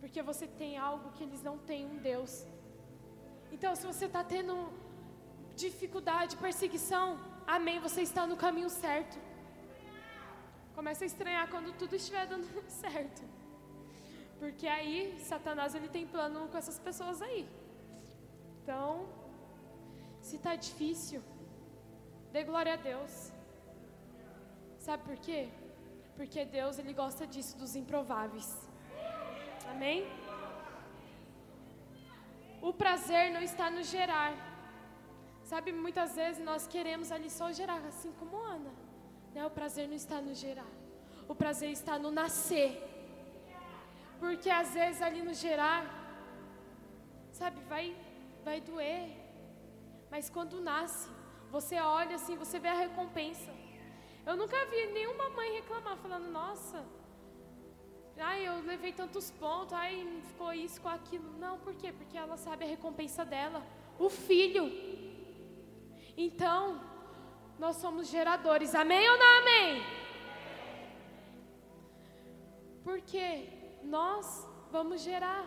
[0.00, 2.32] Porque você tem algo que eles não têm, um Deus.
[3.52, 4.54] Então, se você está tendo
[5.64, 7.06] dificuldade, perseguição,
[7.46, 9.16] amém, você está no caminho certo.
[10.74, 13.22] Começa a estranhar quando tudo estiver dando certo.
[14.38, 17.48] Porque aí, Satanás, ele tem plano com essas pessoas aí.
[18.62, 19.06] Então,
[20.20, 21.22] se está difícil,
[22.32, 23.32] dê glória a Deus.
[24.78, 25.48] Sabe por quê?
[26.16, 28.48] Porque Deus ele gosta disso dos improváveis.
[29.70, 30.06] Amém?
[32.60, 34.32] O prazer não está no gerar.
[35.44, 38.72] Sabe, muitas vezes nós queremos ali só gerar, assim como Ana.
[39.34, 39.44] Né?
[39.44, 40.72] O prazer não está no gerar.
[41.28, 42.70] O prazer está no nascer.
[44.20, 45.82] Porque às vezes ali no gerar,
[47.32, 47.94] sabe, vai,
[48.44, 49.10] vai doer.
[50.10, 51.08] Mas quando nasce,
[51.50, 53.52] você olha assim, você vê a recompensa.
[54.24, 56.82] Eu nunca vi nenhuma mãe reclamar, falando, nossa,
[58.18, 61.30] ai, eu levei tantos pontos, ai, ficou isso, com aquilo.
[61.38, 61.92] Não, por quê?
[61.92, 63.62] Porque ela sabe a recompensa dela,
[63.98, 64.64] o filho.
[66.16, 66.80] Então,
[67.58, 69.82] nós somos geradores, amém ou não amém?
[72.82, 73.48] Porque
[73.82, 75.44] nós vamos gerar,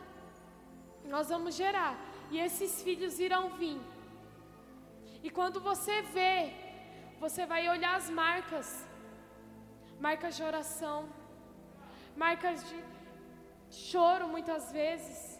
[1.06, 1.96] nós vamos gerar,
[2.32, 3.80] e esses filhos irão vir.
[5.22, 6.54] E quando você vê,
[7.20, 8.88] você vai olhar as marcas,
[10.00, 11.10] marcas de oração,
[12.16, 12.84] marcas de
[13.70, 15.40] choro muitas vezes,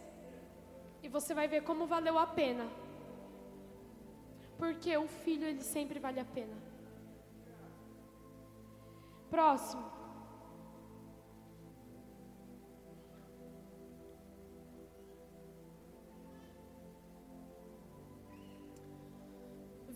[1.02, 2.66] e você vai ver como valeu a pena.
[4.58, 6.56] Porque o filho ele sempre vale a pena.
[9.30, 9.98] Próximo.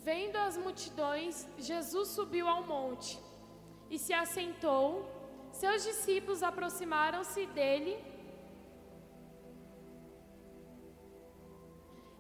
[0.05, 3.19] Vendo as multidões, Jesus subiu ao monte
[3.89, 5.09] e se assentou.
[5.53, 8.12] Seus discípulos aproximaram-se dele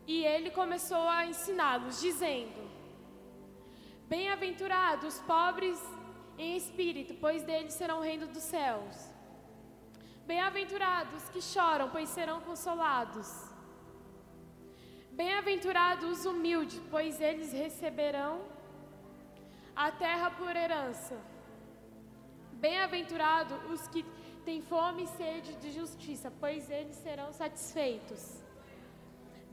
[0.06, 2.70] e ele começou a ensiná-los, dizendo:
[4.08, 5.80] Bem-aventurados os pobres
[6.38, 9.12] em espírito, pois deles serão o reino dos céus.
[10.26, 13.28] Bem-aventurados que choram, pois serão consolados.
[15.12, 18.40] Bem-aventurados os humildes, pois eles receberão
[19.74, 21.16] a terra por herança.
[22.52, 24.04] Bem-aventurados os que
[24.44, 28.41] têm fome e sede de justiça, pois eles serão satisfeitos.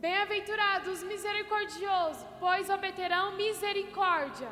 [0.03, 4.49] Bem-aventurados os misericordiosos, pois obterão misericórdia.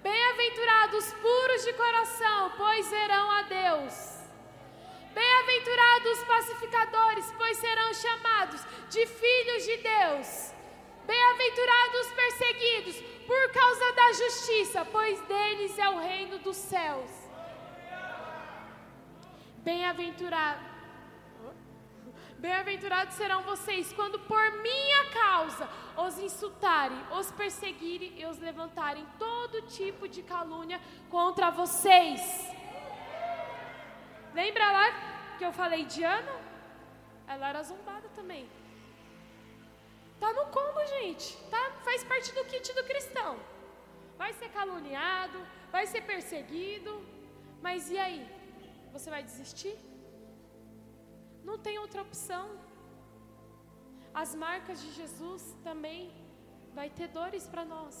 [0.00, 3.94] Bem-aventurados puros de coração, pois verão a Deus.
[5.12, 10.54] Bem-aventurados os pacificadores, pois serão chamados de filhos de Deus.
[11.04, 17.10] Bem-aventurados os perseguidos por causa da justiça, pois deles é o reino dos céus.
[19.64, 20.71] Bem-aventurado.
[22.44, 25.68] Bem-aventurados serão vocês quando por minha causa
[26.04, 32.20] os insultarem, os perseguirem e os levantarem todo tipo de calúnia contra vocês.
[34.34, 34.86] Lembra lá
[35.38, 36.34] que eu falei de Ana?
[37.28, 38.50] Ela era zombada também.
[40.18, 41.36] Tá no combo, gente.
[41.48, 43.38] Tá, faz parte do kit do cristão.
[44.18, 45.38] Vai ser caluniado,
[45.70, 47.06] vai ser perseguido.
[47.62, 48.20] Mas e aí?
[48.92, 49.78] Você vai desistir?
[51.48, 52.44] Não tem outra opção.
[54.22, 56.00] As marcas de Jesus também
[56.78, 57.96] vai ter dores para nós.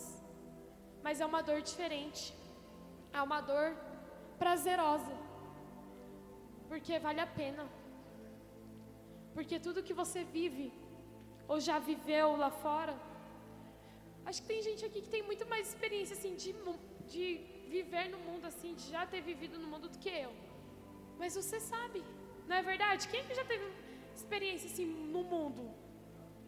[1.04, 2.22] Mas é uma dor diferente.
[3.12, 3.68] É uma dor
[4.38, 5.14] prazerosa.
[6.68, 7.64] Porque vale a pena.
[9.34, 10.66] Porque tudo que você vive,
[11.48, 12.94] ou já viveu lá fora,
[14.26, 16.50] acho que tem gente aqui que tem muito mais experiência assim de,
[17.12, 17.24] de
[17.76, 20.32] viver no mundo assim, de já ter vivido no mundo do que eu.
[21.18, 22.02] Mas você sabe,
[22.46, 23.08] não é verdade?
[23.08, 23.64] Quem que já teve
[24.14, 25.70] experiência assim no mundo?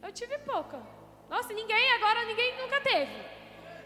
[0.03, 0.83] Eu tive pouca.
[1.29, 3.13] Nossa, ninguém agora, ninguém nunca teve.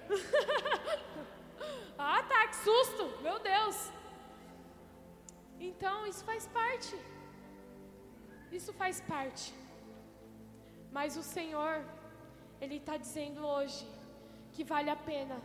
[1.99, 3.23] ah, tá, que susto!
[3.23, 3.93] Meu Deus!
[5.61, 6.97] Então, isso faz parte.
[8.51, 9.55] Isso faz parte.
[10.91, 11.85] Mas o Senhor,
[12.61, 13.87] Ele está dizendo hoje
[14.53, 15.41] que vale a pena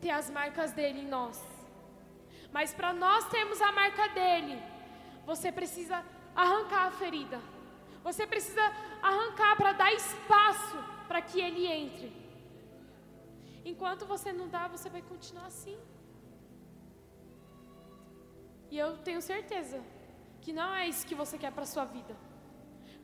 [0.00, 1.42] ter as marcas dele em nós.
[2.52, 4.60] Mas para nós termos a marca dele,
[5.30, 5.96] você precisa
[6.42, 7.38] arrancar a ferida.
[8.06, 8.64] Você precisa
[9.10, 12.10] arrancar para dar espaço para que ele entre.
[13.70, 15.76] Enquanto você não dá, você vai continuar assim.
[18.70, 19.78] E eu tenho certeza
[20.40, 22.16] que não é isso que você quer para sua vida.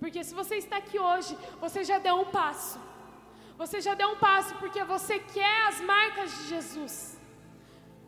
[0.00, 2.78] Porque se você está aqui hoje, você já deu um passo.
[3.62, 6.96] Você já deu um passo porque você quer as marcas de Jesus.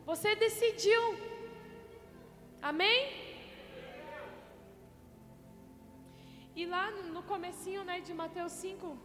[0.09, 1.03] Você decidiu.
[2.71, 3.26] Amém?
[6.59, 6.85] E lá
[7.15, 8.97] no comecinho, né, de Mateus 5,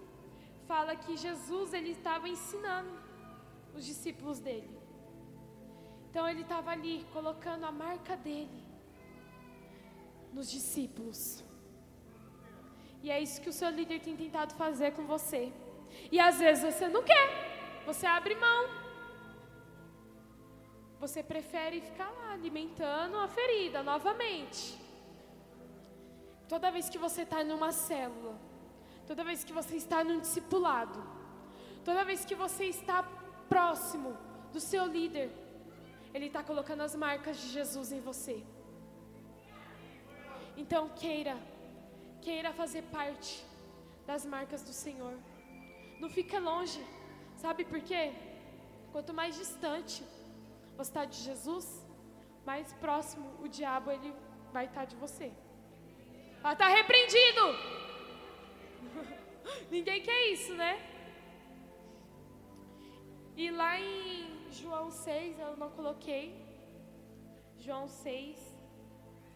[0.66, 2.92] fala que Jesus ele estava ensinando
[3.76, 4.74] os discípulos dele.
[6.08, 8.64] Então ele estava ali colocando a marca dele
[10.32, 11.44] nos discípulos.
[13.02, 15.52] E é isso que o seu líder tem tentado fazer com você.
[16.10, 17.28] E às vezes você não quer,
[17.84, 18.62] você abre mão.
[21.00, 24.81] Você prefere ficar lá alimentando a ferida novamente.
[26.52, 28.38] Toda vez que você está numa célula,
[29.06, 31.02] toda vez que você está num discipulado,
[31.82, 33.02] toda vez que você está
[33.48, 34.10] próximo
[34.52, 35.30] do seu líder,
[36.12, 38.44] ele está colocando as marcas de Jesus em você.
[40.54, 41.38] Então queira,
[42.20, 43.42] queira fazer parte
[44.06, 45.16] das marcas do Senhor.
[46.00, 46.84] Não fica longe,
[47.44, 48.12] sabe por quê?
[48.92, 50.04] Quanto mais distante
[50.76, 51.66] você está de Jesus,
[52.44, 54.12] mais próximo o diabo ele
[54.52, 55.32] vai estar de você.
[56.44, 57.42] Ah, está repreendido.
[59.70, 60.72] Ninguém quer isso, né?
[63.36, 66.24] E lá em João 6, eu não coloquei.
[67.56, 68.36] João 6,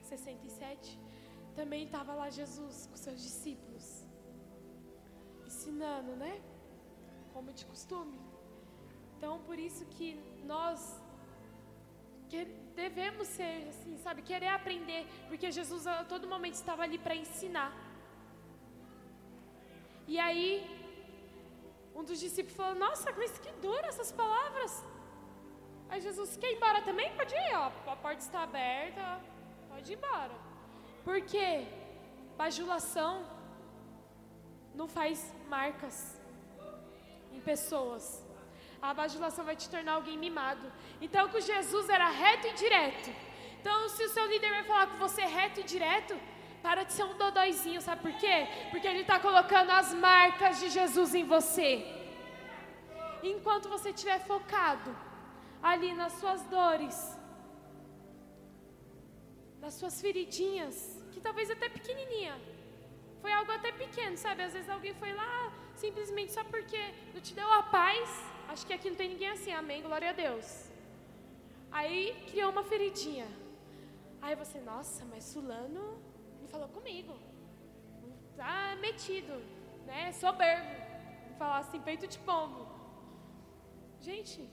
[0.02, 0.98] 67.
[1.54, 4.04] Também estava lá Jesus com seus discípulos.
[5.46, 6.42] Ensinando, né?
[7.32, 8.18] Como de costume.
[9.16, 10.08] Então, por isso que
[10.44, 11.00] nós
[12.30, 17.14] que devemos ser assim, sabe, querer aprender, porque Jesus a todo momento estava ali para
[17.14, 17.72] ensinar.
[20.06, 20.48] E aí,
[21.94, 24.84] um dos discípulos falou: Nossa, mas que dura essas palavras.
[25.88, 27.12] Aí Jesus quer ir embora também?
[27.14, 29.20] Pode ir, ó, a porta está aberta,
[29.68, 30.34] pode ir embora.
[31.04, 31.66] Por quê?
[32.36, 33.24] Bajulação
[34.74, 36.20] não faz marcas
[37.32, 38.25] em pessoas.
[38.80, 40.70] A bajulação vai te tornar alguém mimado.
[41.00, 43.10] Então, com Jesus era reto e direto.
[43.60, 46.14] Então, se o seu líder vai falar com você reto e direto,
[46.62, 48.46] para de ser um dodóizinho, sabe por quê?
[48.70, 51.70] Porque ele está colocando as marcas de Jesus em você.
[53.22, 54.96] Enquanto você estiver focado
[55.62, 56.96] ali nas suas dores,
[59.60, 60.76] nas suas feridinhas,
[61.12, 62.34] que talvez até pequenininha,
[63.20, 64.42] foi algo até pequeno, sabe?
[64.42, 66.80] Às vezes alguém foi lá simplesmente só porque
[67.12, 68.35] não te deu a paz.
[68.48, 70.70] Acho que aqui não tem ninguém assim, amém, glória a Deus.
[71.70, 73.26] Aí criou uma feridinha.
[74.20, 75.98] Aí você, nossa, mas fulano
[76.40, 77.14] não falou comigo.
[78.36, 79.34] Tá metido,
[79.86, 80.12] né?
[80.12, 80.74] Soberbo.
[81.38, 82.66] Falar assim, peito de pombo.
[84.00, 84.48] Gente,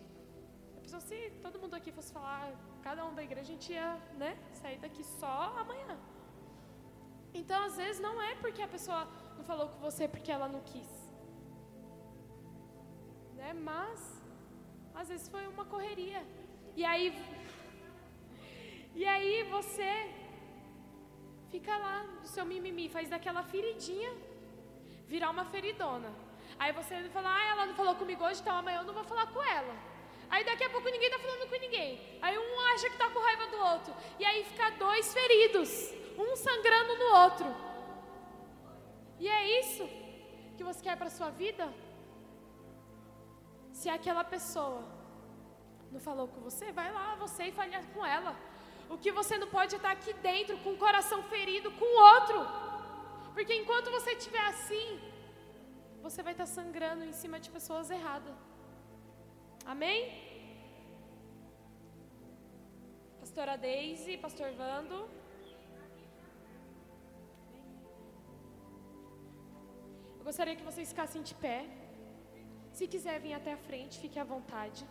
[0.81, 4.37] pessoa, se todo mundo aqui fosse falar, cada um da igreja, a gente ia, né,
[4.53, 5.97] sair daqui só amanhã.
[7.33, 10.61] Então, às vezes, não é porque a pessoa não falou com você porque ela não
[10.61, 11.02] quis.
[13.43, 13.51] Né?
[13.69, 13.99] Mas,
[14.99, 16.21] às vezes foi uma correria.
[16.79, 17.05] E aí,
[18.95, 19.91] e aí você
[21.51, 24.11] fica lá no seu mimimi, faz daquela feridinha
[25.13, 26.11] virar uma feridona.
[26.57, 29.27] Aí você fala, ah, ela não falou comigo hoje, então amanhã eu não vou falar
[29.33, 29.75] com ela.
[30.29, 31.91] Aí daqui a pouco ninguém está falando com ninguém.
[32.21, 33.93] Aí um acha que está com raiva do outro.
[34.19, 35.69] E aí fica dois feridos,
[36.17, 37.49] um sangrando no outro.
[39.19, 39.85] E é isso
[40.57, 41.65] que você quer para sua vida?
[43.83, 44.81] Se aquela pessoa
[45.93, 48.31] não falou com você, vai lá você e fale com ela.
[48.93, 52.37] O que você não pode estar aqui dentro com o coração ferido com o outro.
[53.33, 54.87] Porque enquanto você estiver assim,
[56.05, 58.33] você vai estar sangrando em cima de pessoas erradas.
[59.73, 59.99] Amém?
[63.19, 64.99] Pastora Deise, Pastor Vando.
[70.19, 71.59] Eu gostaria que vocês ficassem de pé.
[72.73, 74.83] Se quiser vir até a frente, fique à vontade.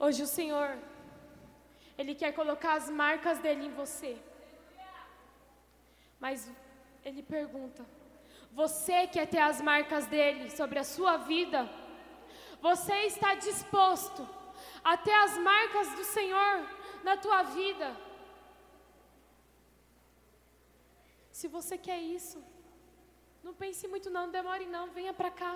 [0.00, 0.76] Hoje o Senhor,
[2.00, 4.12] Ele quer colocar as marcas dele em você.
[6.24, 6.50] Mas
[7.04, 7.82] Ele pergunta:
[8.60, 11.60] Você quer ter as marcas dele sobre a sua vida?
[12.68, 14.22] Você está disposto
[14.82, 16.54] a ter as marcas do Senhor
[17.08, 17.88] na tua vida?
[21.38, 22.38] Se você quer isso,
[23.46, 25.54] não pense muito não, demore não, venha para cá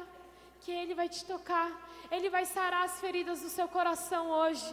[0.61, 1.71] que Ele vai te tocar,
[2.11, 4.69] Ele vai sarar as feridas do seu coração hoje,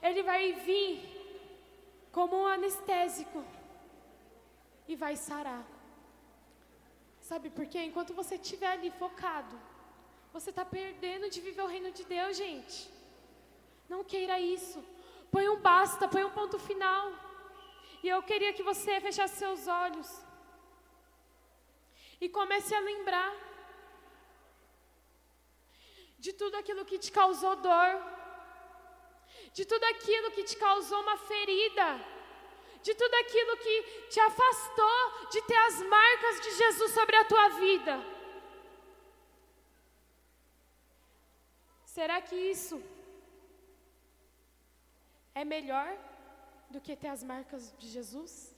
[0.00, 0.90] Ele vai vir
[2.12, 3.44] como um anestésico
[4.86, 5.64] e vai sarar.
[7.20, 7.80] Sabe por quê?
[7.82, 9.56] Enquanto você estiver ali focado,
[10.32, 12.90] você está perdendo de viver o reino de Deus, gente.
[13.88, 14.82] Não queira isso.
[15.30, 17.12] Põe um basta, põe um ponto final.
[18.02, 20.08] E eu queria que você fechasse seus olhos
[22.20, 23.32] e comece a lembrar
[26.18, 27.92] de tudo aquilo que te causou dor,
[29.52, 31.88] de tudo aquilo que te causou uma ferida,
[32.82, 37.48] de tudo aquilo que te afastou de ter as marcas de Jesus sobre a tua
[37.50, 37.94] vida.
[41.84, 42.82] Será que isso
[45.34, 45.96] é melhor
[46.70, 48.56] do que ter as marcas de Jesus?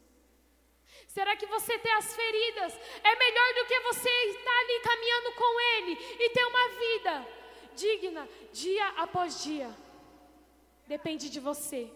[1.09, 2.73] Será que você ter as feridas
[3.03, 7.29] é melhor do que você estar ali caminhando com Ele e ter uma vida
[7.75, 9.84] digna dia após dia?
[10.87, 11.91] Depende de você.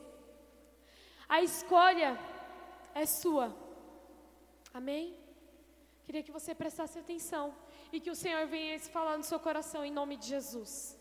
[1.29, 2.19] A escolha
[2.95, 3.55] é sua.
[4.73, 5.17] Amém?
[6.05, 7.55] Queria que você prestasse atenção
[7.93, 10.98] e que o Senhor venha se falar no seu coração em nome de Jesus.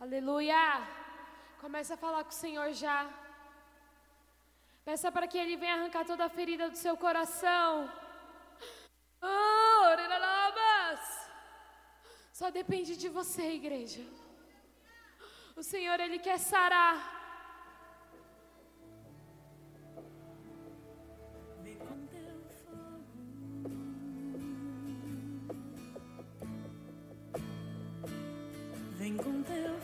[0.00, 0.64] Aleluia!
[1.60, 2.98] Comece a falar com o Senhor já.
[4.82, 7.92] Peça para que Ele venha arrancar toda a ferida do seu coração.
[9.20, 9.50] Oh,
[12.32, 14.02] Só depende de você, igreja.
[15.54, 17.19] O Senhor, Ele quer sarar.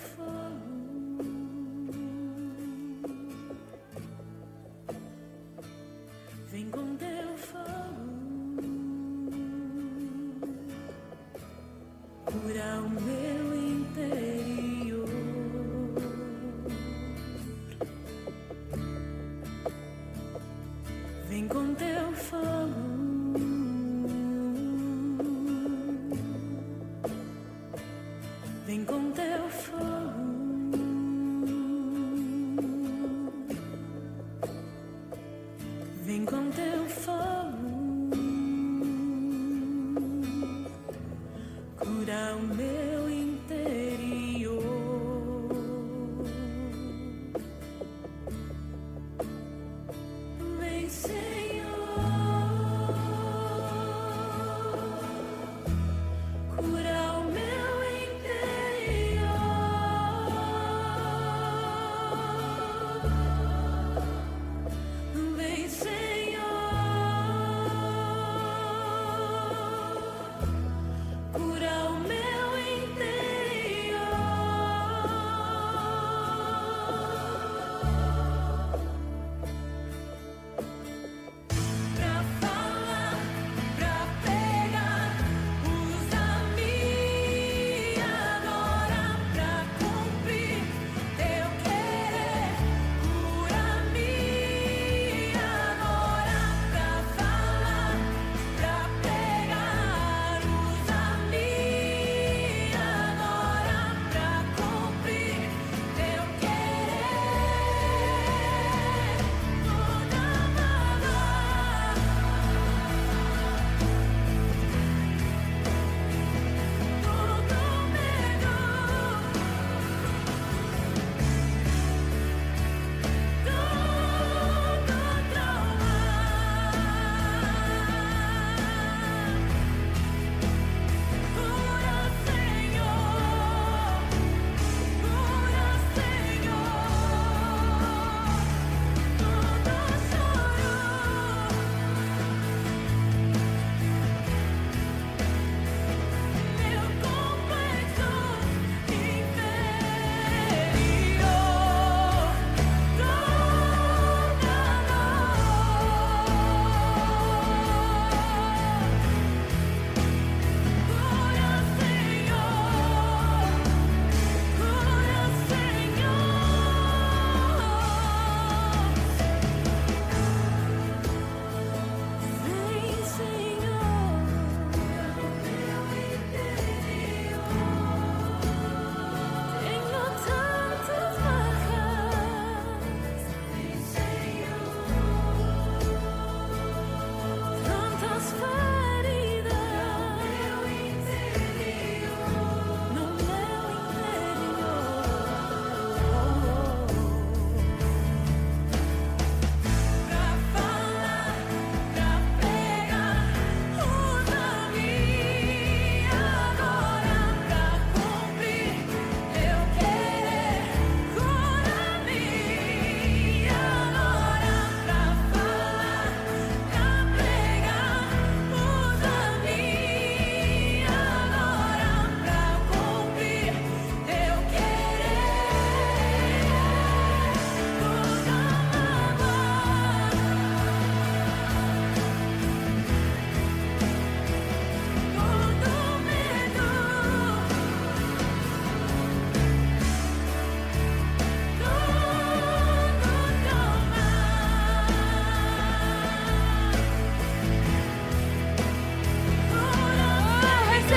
[0.07, 0.36] for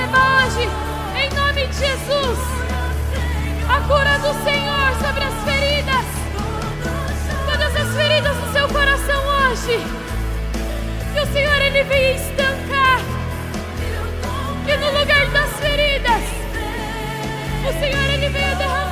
[0.00, 0.68] receba hoje,
[1.22, 2.38] em nome de Jesus,
[3.68, 6.06] a cura do Senhor sobre as feridas,
[7.50, 9.78] todas as feridas do seu coração hoje.
[11.12, 13.00] Que o Senhor ele venha estancar,
[14.64, 16.22] que no lugar das feridas,
[17.68, 18.89] o Senhor ele venha derramar.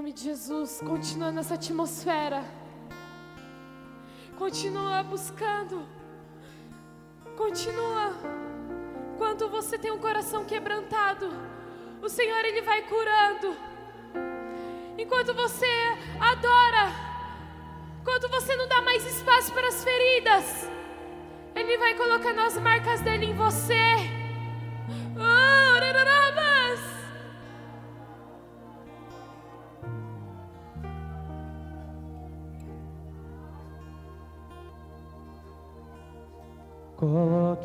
[0.00, 2.42] Nome de Jesus, continua nessa atmosfera.
[4.38, 5.86] Continua buscando.
[7.36, 8.14] Continua.
[9.18, 11.28] Quando você tem um coração quebrantado,
[12.00, 13.54] o Senhor ele vai curando.
[14.96, 15.66] Enquanto você
[16.18, 16.86] adora,
[18.02, 20.66] quando você não dá mais espaço para as feridas,
[21.54, 24.19] ele vai colocando as marcas dele em você.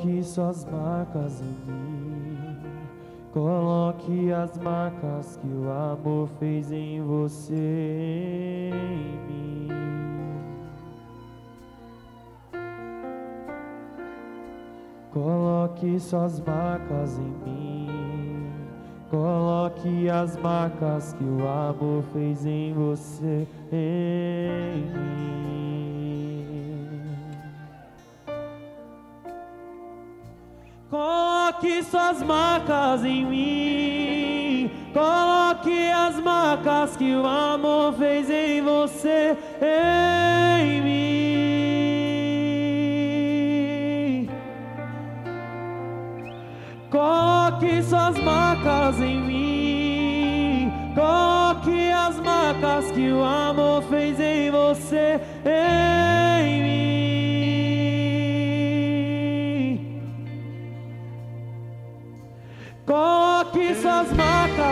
[0.06, 2.60] Coloque suas marcas em mim.
[3.34, 9.68] Coloque as marcas que o amor fez em você em mim.
[15.12, 18.52] Coloque suas marcas em mim.
[19.10, 25.55] Coloque as marcas que o amor fez em você em mim.
[31.56, 34.70] Coloque suas marcas em mim.
[34.94, 41.10] Coloque as marcas que o amor fez em você, em mim.
[46.92, 50.74] Coloque suas marcas em mim.
[50.94, 55.95] Coloque as marcas que o amor fez em você, em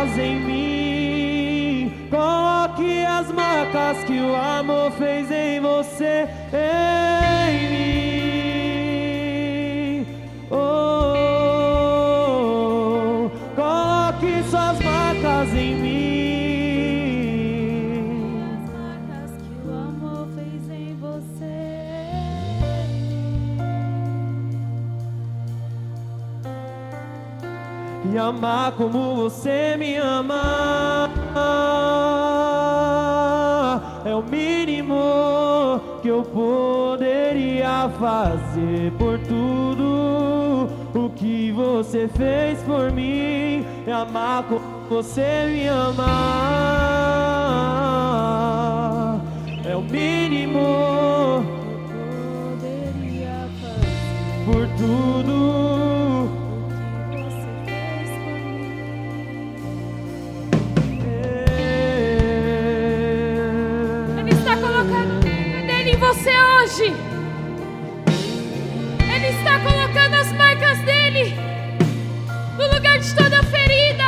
[0.04, 1.91] marcas em mim.
[2.10, 7.12] Coloque as marcas que o amor fez em você, em
[28.34, 31.10] amar como você me ama.
[34.06, 43.66] É o mínimo que eu poderia fazer por tudo o que você fez por mim.
[43.88, 46.08] É amar como você me ama.
[49.66, 51.46] É o mínimo
[52.60, 55.43] poderia fazer por tudo.
[66.74, 66.93] Hoje.
[69.15, 71.36] Ele está colocando as marcas dele
[72.57, 74.03] no lugar de toda ferida.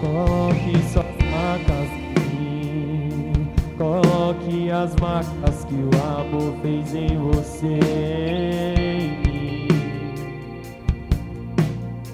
[0.00, 1.88] Coloque suas marcas
[2.32, 3.52] em.
[3.76, 7.78] Coloque as marcas que o amor fez em você.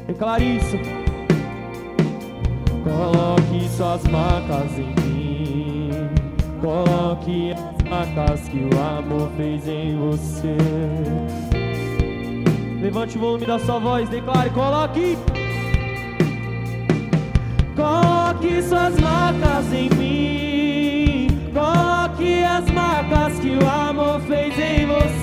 [0.06, 0.76] Declare isso.
[2.84, 5.90] Coloque suas marcas em mim.
[6.60, 10.56] Coloque as marcas que o amor fez em você.
[12.80, 15.18] Levante o volume da sua voz, declare, coloque.
[17.74, 21.28] Coloque suas marcas em mim.
[21.52, 22.67] Coloque as
[23.48, 25.17] que o amor fez em você.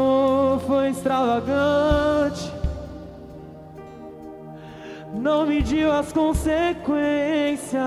[0.00, 2.50] Amor foi extravagante.
[5.14, 7.80] Não mediu as consequências.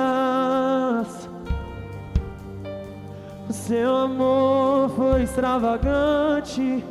[3.50, 6.84] O seu amor foi extravagante.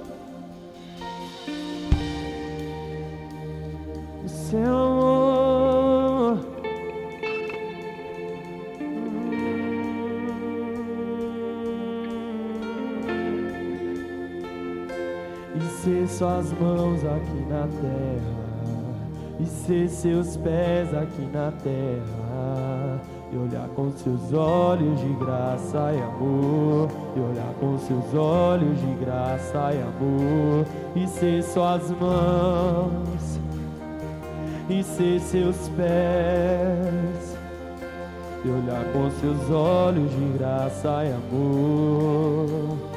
[4.25, 4.77] O seu
[15.83, 18.43] ser suas mãos aqui na terra
[19.41, 23.01] e ser seus pés aqui na terra,
[23.33, 29.05] e olhar com seus olhos de graça e amor, e olhar com seus olhos de
[29.05, 33.41] graça e amor, e ser suas mãos,
[34.69, 37.37] e ser seus pés,
[38.45, 42.92] e olhar com seus olhos de graça e amor.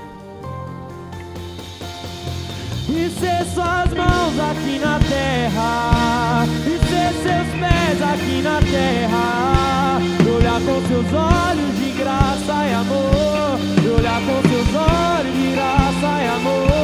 [3.19, 6.45] Ser suas mãos aqui na terra.
[6.65, 9.99] E ser seus pés aqui na terra.
[10.25, 13.59] E olhar com seus olhos de graça e amor.
[13.83, 16.74] E olhar com seus olhos de graça e amor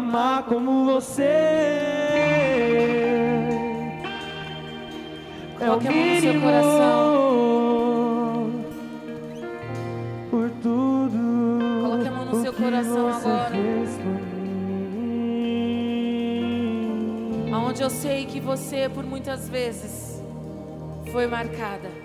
[0.00, 1.22] amar como você.
[5.60, 6.80] É o Coloque a mão no seu mínimo coração.
[10.30, 11.18] por tudo.
[11.82, 13.52] Coloque a mão no o seu coração agora.
[17.52, 20.22] Aonde eu sei que você, por muitas vezes,
[21.12, 21.99] foi marcada.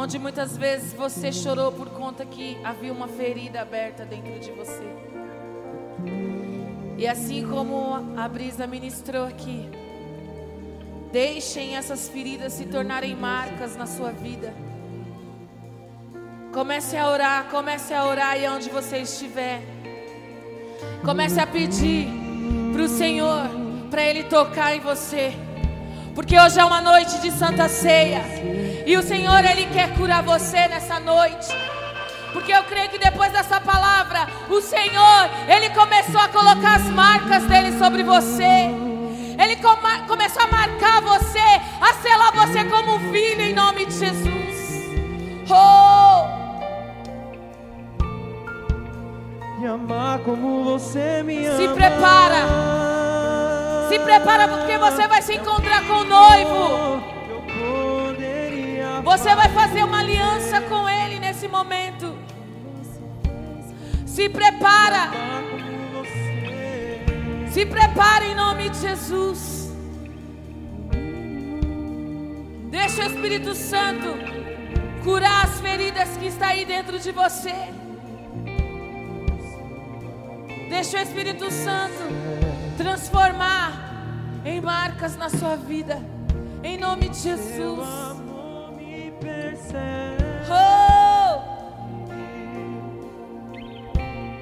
[0.00, 4.82] Aonde muitas vezes você chorou por conta que havia uma ferida aberta dentro de você.
[6.96, 9.68] E assim como a Brisa ministrou aqui,
[11.12, 14.54] deixem essas feridas se tornarem marcas na sua vida.
[16.50, 19.60] Comece a orar, comece a orar aí onde você estiver.
[21.04, 22.08] Comece a pedir
[22.72, 23.50] para o Senhor,
[23.90, 25.34] para Ele tocar em você.
[26.14, 28.22] Porque hoje é uma noite de Santa Ceia.
[28.86, 31.46] E o Senhor, Ele quer curar você nessa noite.
[32.32, 37.42] Porque eu creio que depois dessa palavra, o Senhor, Ele começou a colocar as marcas
[37.44, 38.70] dele sobre você.
[39.42, 41.38] Ele come- começou a marcar você,
[41.80, 44.60] a selar você como um filho em nome de Jesus.
[45.48, 46.40] Oh!
[49.62, 51.56] E amar como você me ama.
[51.56, 52.46] Se prepara.
[53.88, 57.02] Se prepara porque você vai se encontrar com o noivo.
[59.10, 62.16] Você vai fazer uma aliança com ele nesse momento.
[64.06, 65.10] Se prepara.
[67.52, 69.72] Se prepara em nome de Jesus.
[72.70, 74.14] Deixa o Espírito Santo
[75.02, 77.56] curar as feridas que está aí dentro de você.
[80.68, 82.04] Deixa o Espírito Santo
[82.76, 83.72] transformar
[84.44, 86.00] em marcas na sua vida.
[86.62, 88.09] Em nome de Jesus.
[90.50, 91.40] Oh!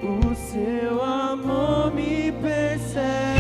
[0.07, 3.39] O seu amor me persegue.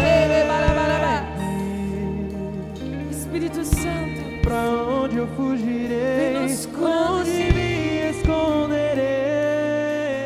[3.11, 6.34] Espírito Santo, Pra onde eu fugirei?
[6.36, 8.99] Onde me esconderei?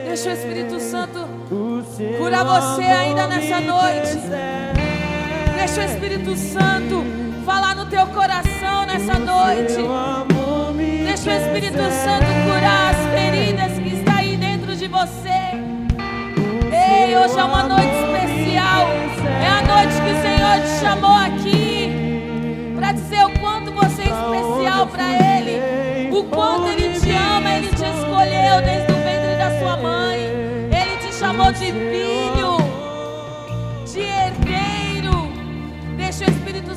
[0.07, 1.29] deixa o Espírito Santo
[2.19, 4.19] curar você ainda nessa noite.
[5.57, 7.05] Deixa o Espírito Santo
[7.45, 10.42] falar no teu coração nessa noite.
[11.25, 11.79] Deixa o Espírito.
[11.79, 15.55] Santo curar as feridas que está aí dentro de você.
[16.73, 18.89] Ei, hoje é uma noite especial.
[19.41, 24.07] É a noite que o Senhor te chamou aqui para dizer o quanto você é
[24.07, 29.61] especial para Ele, o quanto Ele te ama, Ele te escolheu desde o ventre da
[29.61, 30.19] sua mãe.
[30.73, 32.42] Ele te chamou de filho,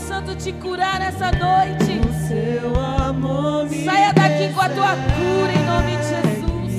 [0.07, 1.99] Santo te curar nessa noite.
[2.27, 6.73] Seu amor me Saia daqui com a tua cura em nome de Jesus.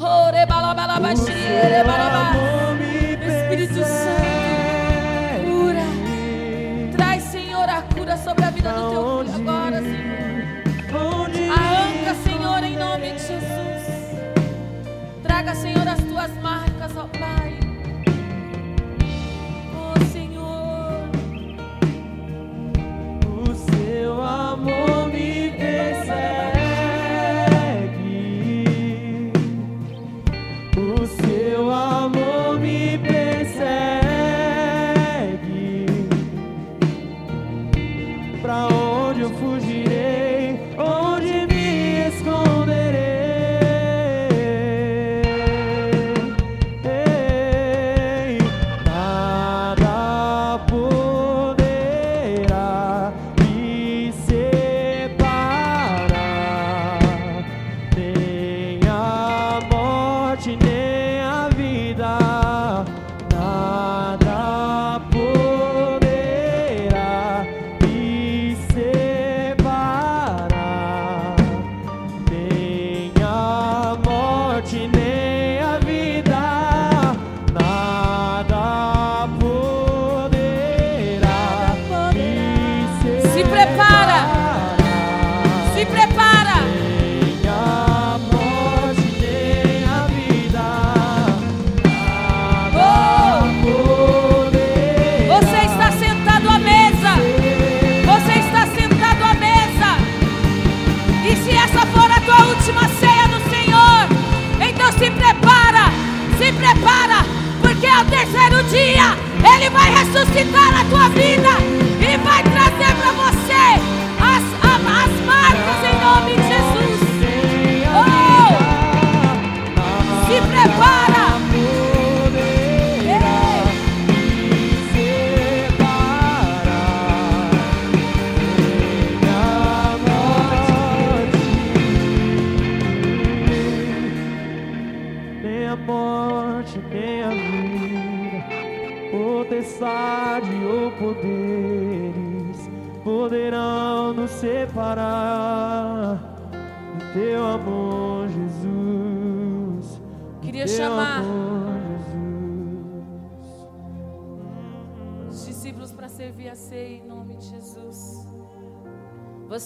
[0.00, 2.30] Ore balabalabaxi, ere balaba.
[2.30, 4.22] amor me Espírito Santo,
[5.44, 5.84] cura.
[6.96, 10.14] Traz, Senhor, a cura sobre a vida do teu filho agora, Senhor.
[11.58, 13.84] Arranca, Senhor, em nome de Jesus.
[15.24, 17.53] Traga, Senhor, as tuas marcas, ó Pai.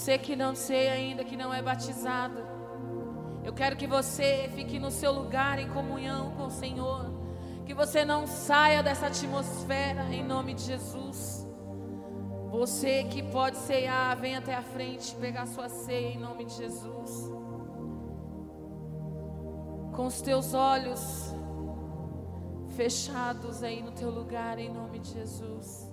[0.08, 2.38] Você que não sei ainda, que não é batizado,
[3.44, 7.12] eu quero que você fique no seu lugar em comunhão com o Senhor.
[7.66, 11.46] Que você não saia dessa atmosfera em nome de Jesus.
[12.50, 17.30] Você que pode ceiar, vem até a frente pegar sua ceia em nome de Jesus.
[19.94, 21.34] Com os teus olhos
[22.70, 25.87] fechados aí no teu lugar em nome de Jesus.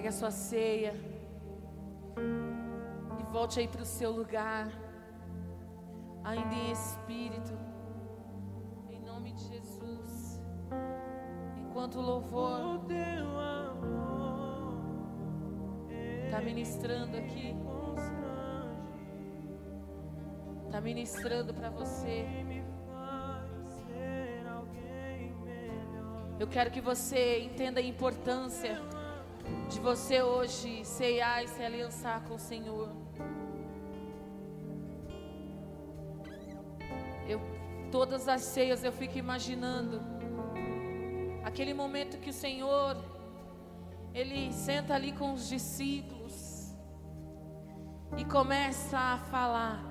[0.00, 0.94] Pegue a sua ceia
[3.20, 4.66] e volte aí para o seu lugar,
[6.24, 7.52] ainda em espírito,
[8.88, 10.40] em nome de Jesus.
[11.58, 14.72] Enquanto o louvor O teu amor
[16.24, 17.54] está ministrando aqui,
[20.64, 22.26] está ministrando para você.
[26.38, 28.80] Eu quero que você entenda a importância
[29.70, 32.88] de você hoje ceiar e se aliançar com o Senhor.
[37.28, 37.40] Eu,
[37.92, 40.00] todas as ceias eu fico imaginando
[41.44, 42.96] aquele momento que o Senhor
[44.12, 46.74] ele senta ali com os discípulos
[48.18, 49.89] e começa a falar.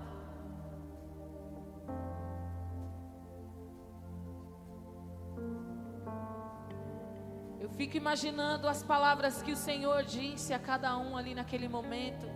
[7.79, 12.27] Fico imaginando as palavras que o Senhor disse a cada um ali naquele momento.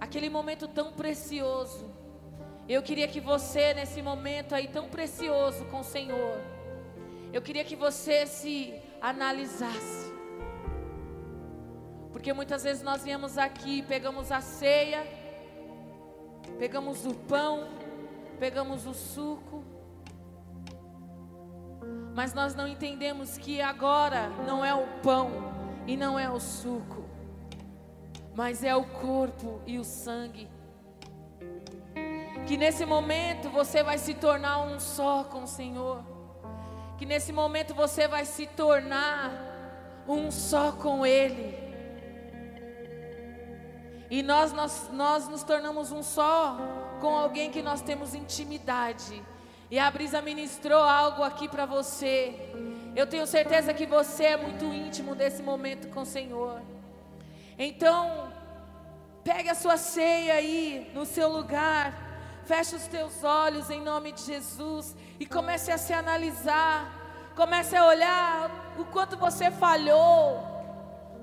[0.00, 1.84] Aquele momento tão precioso.
[2.66, 6.40] Eu queria que você, nesse momento aí tão precioso com o Senhor,
[7.34, 10.10] eu queria que você se analisasse.
[12.10, 15.06] Porque muitas vezes nós viemos aqui, pegamos a ceia,
[16.58, 17.68] pegamos o pão,
[18.40, 19.62] pegamos o suco,
[22.18, 25.30] mas nós não entendemos que agora não é o pão
[25.86, 27.04] e não é o suco,
[28.34, 30.48] mas é o corpo e o sangue.
[32.44, 36.02] Que nesse momento você vai se tornar um só com o Senhor.
[36.96, 39.30] Que nesse momento você vai se tornar
[40.08, 41.56] um só com Ele.
[44.10, 46.56] E nós, nós, nós nos tornamos um só
[47.00, 49.24] com alguém que nós temos intimidade.
[49.70, 52.34] E a Brisa ministrou algo aqui para você.
[52.96, 56.62] Eu tenho certeza que você é muito íntimo desse momento com o Senhor.
[57.58, 58.32] Então,
[59.22, 61.92] pegue a sua ceia aí no seu lugar.
[62.46, 67.30] Feche os teus olhos em nome de Jesus e comece a se analisar.
[67.36, 70.56] Comece a olhar o quanto você falhou.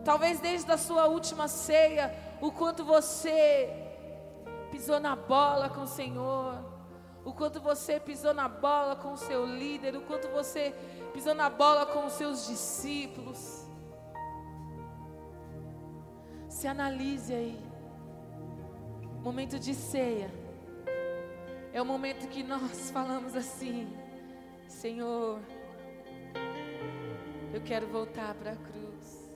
[0.03, 3.73] Talvez desde a sua última ceia, o quanto você
[4.69, 6.74] pisou na bola com o Senhor.
[7.26, 10.76] O quanto você pisou na bola com o seu líder, o quanto você
[11.11, 13.65] pisou na bola com os seus discípulos.
[16.47, 17.59] Se analise aí.
[19.23, 20.30] Momento de ceia.
[21.73, 23.91] É o momento que nós falamos assim:
[24.67, 25.39] Senhor,
[27.51, 29.30] eu quero voltar para a cruz.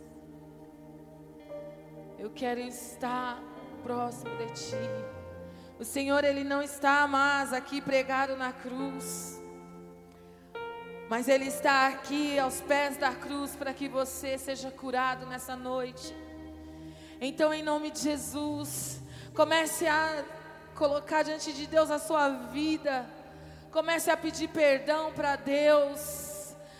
[2.19, 3.41] Eu quero estar
[3.81, 5.18] próximo de Ti.
[5.79, 9.41] O Senhor, Ele não está mais aqui pregado na cruz,
[11.09, 16.13] mas Ele está aqui aos pés da cruz para que você seja curado nessa noite.
[17.21, 19.01] Então, em nome de Jesus,
[19.33, 20.23] comece a
[20.75, 23.07] colocar diante de Deus a sua vida,
[23.71, 26.28] Comece a pedir perdão para Deus.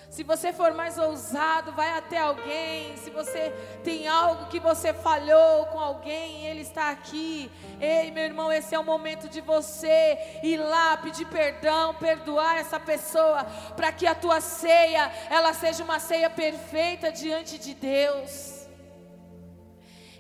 [0.10, 2.98] Se você for mais ousado, vai até alguém.
[2.98, 3.52] Se você
[3.84, 7.50] tem algo que você falhou com alguém, ele está aqui.
[7.80, 12.80] Ei, meu irmão, esse é o momento de você ir lá pedir perdão, perdoar essa
[12.80, 13.44] pessoa,
[13.76, 18.68] para que a tua ceia, ela seja uma ceia perfeita diante de Deus.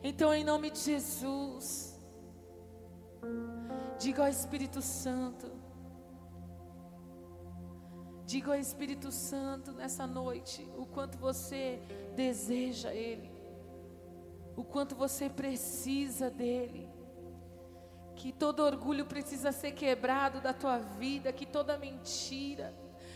[0.04, 2.00] Então, em nome de Jesus,
[3.98, 5.59] diga ao Espírito Santo,
[8.30, 11.82] Diga ao Espírito Santo nessa noite o quanto você
[12.16, 13.32] deseja Ele,
[14.56, 16.88] o quanto você precisa dEle,
[18.16, 22.72] que todo orgulho precisa ser quebrado da tua vida, que toda mentira,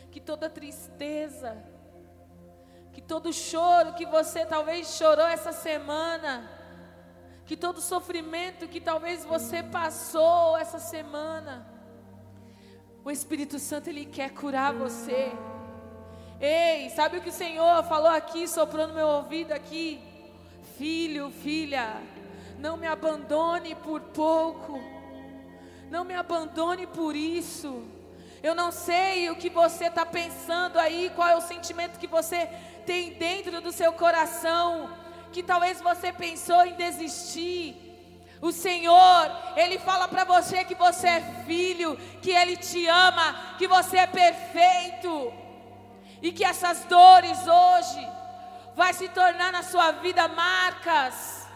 [0.10, 1.64] que toda tristeza,
[2.92, 6.50] que todo choro que você talvez chorou essa semana,
[7.46, 11.72] que todo sofrimento que talvez você passou essa semana,
[13.06, 15.32] o Espírito Santo ele quer curar você.
[16.40, 20.00] Ei, sabe o que o Senhor falou aqui, soprou no meu ouvido aqui?
[20.78, 22.02] Filho, filha,
[22.58, 24.80] não me abandone por pouco.
[25.90, 27.84] Não me abandone por isso.
[28.42, 32.50] Eu não sei o que você está pensando aí, qual é o sentimento que você
[32.86, 34.90] tem dentro do seu coração,
[35.32, 37.83] que talvez você pensou em desistir.
[38.48, 43.66] O Senhor, Ele fala para você que você é filho, que Ele te ama, que
[43.66, 45.34] você é perfeito.
[46.22, 48.06] E que essas dores hoje
[48.76, 51.48] vai se tornar na sua vida marcas.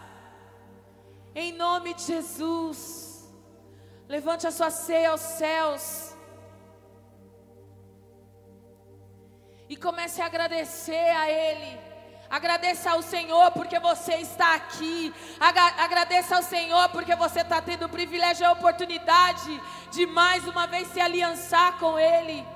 [1.34, 3.28] Em nome de Jesus.
[4.08, 6.16] Levante a sua ceia aos céus.
[9.68, 11.87] E comece a agradecer a Ele
[12.30, 15.14] Agradeça ao Senhor porque você está aqui.
[15.40, 19.60] Agradeça ao Senhor porque você está tendo o privilégio e a oportunidade
[19.90, 22.46] de mais uma vez se aliançar com Ele.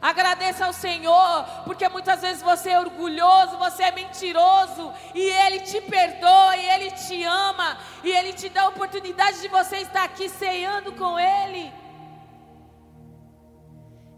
[0.00, 5.80] Agradeça ao Senhor, porque muitas vezes você é orgulhoso, você é mentiroso, e Ele te
[5.80, 10.28] perdoa, e Ele te ama, e Ele te dá a oportunidade de você estar aqui
[10.28, 11.72] ceando com Ele.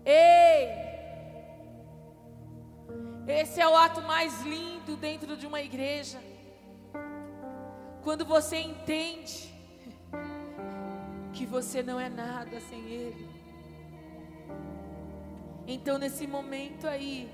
[0.05, 0.88] Ei!
[3.29, 6.19] Esse é o ato mais lindo dentro de uma igreja.
[8.03, 9.55] Quando você entende
[11.35, 13.29] que você não é nada sem Ele.
[15.67, 17.31] Então, nesse momento aí,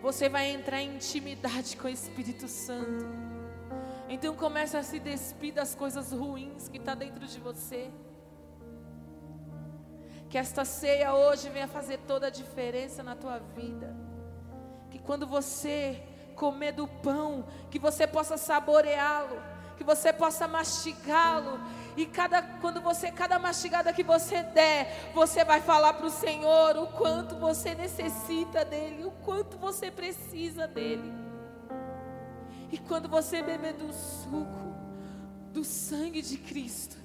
[0.00, 3.04] você vai entrar em intimidade com o Espírito Santo.
[4.08, 7.90] Então, começa a se despir das coisas ruins que está dentro de você.
[10.30, 14.05] Que esta ceia hoje venha fazer toda a diferença na tua vida
[15.06, 16.02] quando você
[16.34, 19.40] comer do pão, que você possa saboreá-lo,
[19.76, 21.58] que você possa mastigá-lo.
[21.96, 26.76] E cada, quando você, cada mastigada que você der, você vai falar para o Senhor
[26.76, 31.10] o quanto você necessita dele, o quanto você precisa dele.
[32.70, 34.74] E quando você beber do suco,
[35.52, 36.96] do sangue de Cristo,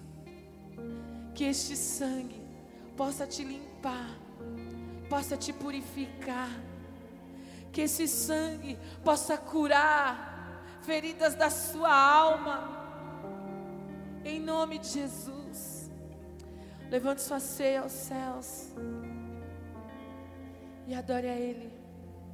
[1.34, 2.41] que este sangue
[2.98, 4.10] possa te limpar,
[5.07, 6.49] possa te purificar
[7.72, 10.31] que esse sangue possa curar
[10.81, 12.80] feridas da sua alma.
[14.23, 15.89] Em nome de Jesus.
[16.89, 18.73] Levante sua ceia aos céus.
[20.88, 21.72] E adore a Ele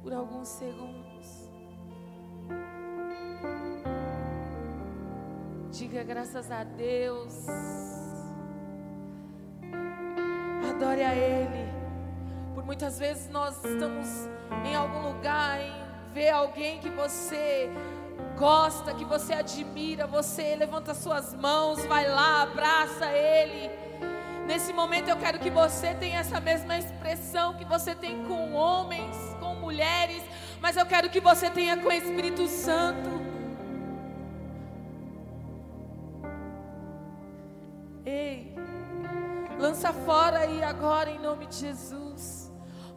[0.02, 1.48] por alguns segundos.
[5.70, 7.46] Diga graças a Deus.
[10.68, 11.77] Adore a Ele.
[12.58, 14.28] Por muitas vezes nós estamos
[14.66, 15.72] em algum lugar, em
[16.12, 17.70] ver alguém que você
[18.36, 23.70] gosta, que você admira, você levanta suas mãos, vai lá, abraça ele.
[24.44, 29.16] Nesse momento eu quero que você tenha essa mesma expressão que você tem com homens,
[29.38, 30.24] com mulheres,
[30.60, 33.08] mas eu quero que você tenha com o Espírito Santo.
[38.04, 38.52] Ei,
[39.60, 42.07] lança fora aí agora em nome de Jesus.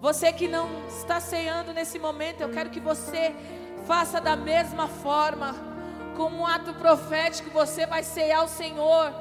[0.02, 3.36] Você que não está ceando nesse momento, eu quero que você
[3.86, 5.56] faça da mesma forma,
[6.18, 9.14] como um ato profético, você vai cear o Senhor.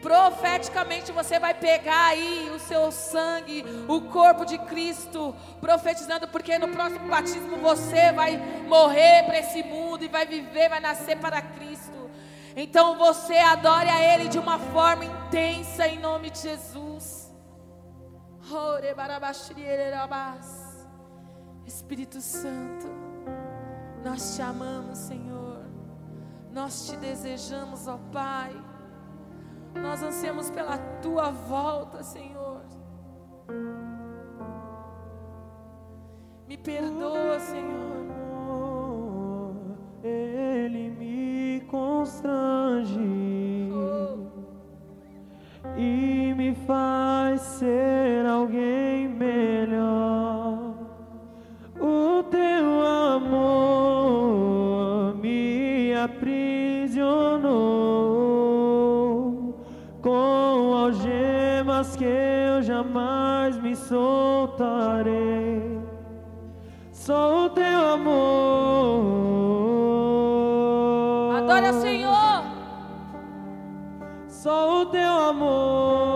[0.00, 6.68] Profeticamente você vai pegar aí o seu sangue, o corpo de Cristo, profetizando, porque no
[6.68, 8.36] próximo batismo você vai
[8.68, 12.08] morrer para esse mundo e vai viver, vai nascer para Cristo.
[12.54, 16.89] Então você adore a Ele de uma forma intensa em nome de Jesus.
[21.64, 22.88] Espírito Santo,
[24.04, 25.64] nós te amamos, Senhor.
[26.52, 28.52] Nós te desejamos, ó Pai.
[29.72, 32.62] Nós ansiamos pela tua volta, Senhor.
[36.48, 38.00] Me perdoa, Senhor.
[40.02, 42.98] Ele me constrange
[45.76, 50.74] e me faz ser alguém melhor.
[51.80, 52.86] O teu
[53.16, 53.54] amor
[55.16, 56.50] me aprisionou
[60.02, 65.10] com algemas que eu jamais me soltarei.
[66.92, 68.59] Só o teu amor.
[74.42, 76.09] Só o teu amor.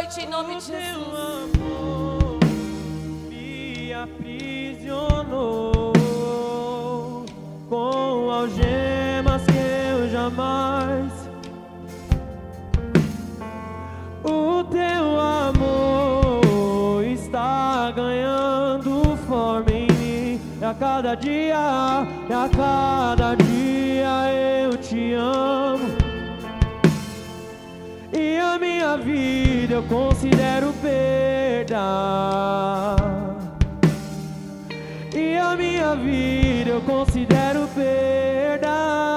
[0.00, 0.80] Noite, em nome de Jesus.
[1.58, 2.38] amor
[3.28, 5.92] me aprisionou
[7.68, 9.58] com algemas que
[9.92, 11.12] eu jamais.
[14.24, 20.40] O teu amor está ganhando forma em mim.
[20.60, 24.32] E a cada dia, e a cada dia
[24.64, 25.90] eu te amo.
[28.12, 31.76] E a minha vida eu considero perda.
[35.14, 39.09] E a minha vida eu considero perda.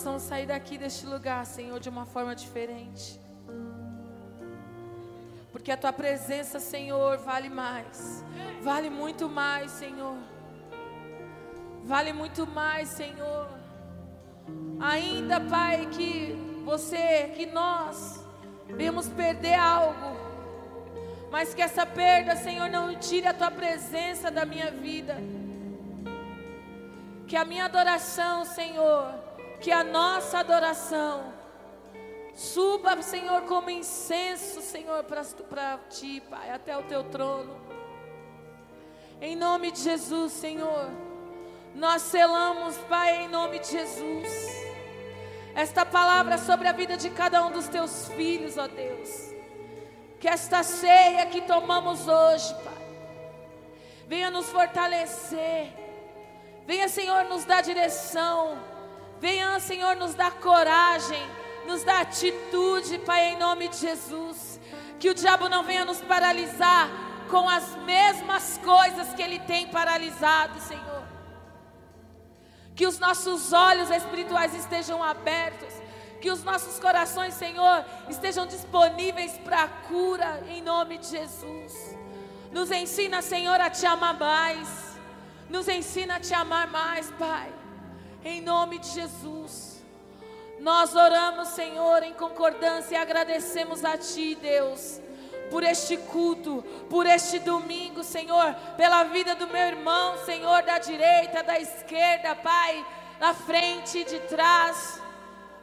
[0.00, 3.20] Possamos sair daqui deste lugar, Senhor, de uma forma diferente.
[5.52, 8.24] Porque a tua presença, Senhor, vale mais.
[8.62, 10.16] Vale muito mais, Senhor.
[11.84, 13.46] Vale muito mais, Senhor.
[14.80, 18.24] Ainda, Pai, que você, que nós
[18.68, 20.16] vemos perder algo.
[21.30, 25.18] Mas que essa perda, Senhor, não tire a tua presença da minha vida.
[27.26, 29.19] Que a minha adoração, Senhor,
[29.60, 31.32] que a nossa adoração
[32.34, 37.60] suba, Senhor, como incenso, Senhor, para ti, Pai, até o teu trono.
[39.20, 40.90] Em nome de Jesus, Senhor,
[41.74, 44.28] nós selamos, Pai, em nome de Jesus,
[45.54, 49.30] esta palavra sobre a vida de cada um dos teus filhos, ó Deus.
[50.18, 52.88] Que esta ceia que tomamos hoje, Pai,
[54.06, 55.70] venha nos fortalecer,
[56.66, 58.69] venha, Senhor, nos dar direção
[59.20, 61.22] Venha, Senhor, nos dar coragem,
[61.66, 64.58] nos dar atitude, Pai, em nome de Jesus.
[64.98, 66.88] Que o diabo não venha nos paralisar
[67.30, 71.04] com as mesmas coisas que ele tem paralisado, Senhor.
[72.74, 75.74] Que os nossos olhos espirituais estejam abertos.
[76.18, 81.96] Que os nossos corações, Senhor, estejam disponíveis para a cura, em nome de Jesus.
[82.50, 84.98] Nos ensina, Senhor, a te amar mais.
[85.50, 87.59] Nos ensina a te amar mais, Pai.
[88.24, 89.80] Em nome de Jesus.
[90.58, 95.00] Nós oramos, Senhor, em concordância e agradecemos a Ti, Deus,
[95.50, 101.42] por este culto, por este domingo, Senhor, pela vida do meu irmão, Senhor, da direita,
[101.42, 102.84] da esquerda, Pai,
[103.18, 105.00] na frente e de trás.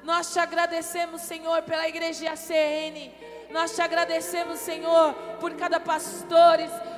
[0.03, 3.11] Nós te agradecemos, Senhor, pela igreja ACN.
[3.51, 6.57] Nós te agradecemos, Senhor, por cada pastor,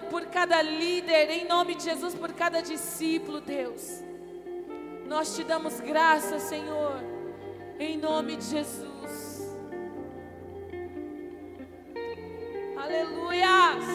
[0.09, 4.08] por cada líder, em nome de Jesus, por cada discípulo, Deus.
[5.09, 6.93] Nós te damos graça, Senhor,
[7.79, 9.57] em nome de Jesus.
[12.77, 13.85] Aleluias.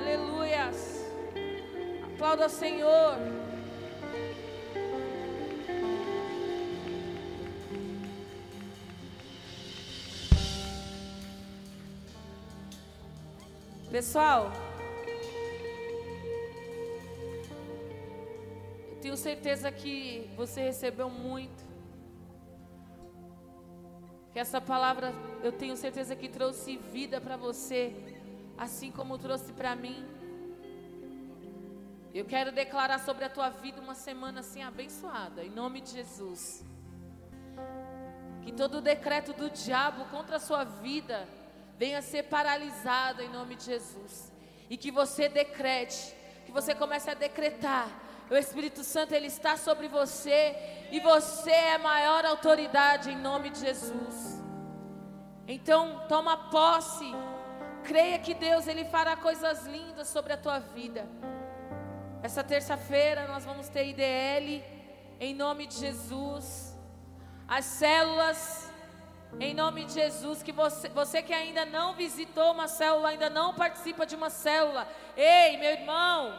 [0.00, 1.06] Aleluias.
[2.02, 3.18] Aplauda o Senhor.
[13.92, 14.50] Pessoal,
[19.04, 21.62] tenho certeza que você recebeu muito.
[24.32, 25.12] Que essa palavra,
[25.42, 27.94] eu tenho certeza que trouxe vida para você,
[28.56, 30.02] assim como trouxe para mim.
[32.14, 36.64] Eu quero declarar sobre a tua vida uma semana assim abençoada, em nome de Jesus.
[38.40, 41.28] Que todo decreto do diabo contra a sua vida
[41.76, 44.32] venha ser paralisado em nome de Jesus.
[44.70, 46.16] E que você decrete,
[46.46, 50.56] que você comece a decretar o Espírito Santo ele está sobre você
[50.90, 54.42] e você é a maior autoridade em nome de Jesus.
[55.46, 57.12] Então, toma posse.
[57.82, 61.06] Creia que Deus ele fará coisas lindas sobre a tua vida.
[62.22, 64.64] Essa terça-feira nós vamos ter IDL
[65.20, 66.74] em nome de Jesus.
[67.46, 68.72] As células
[69.40, 73.52] em nome de Jesus, que você, você que ainda não visitou uma célula, ainda não
[73.52, 74.88] participa de uma célula.
[75.16, 76.38] Ei, meu irmão,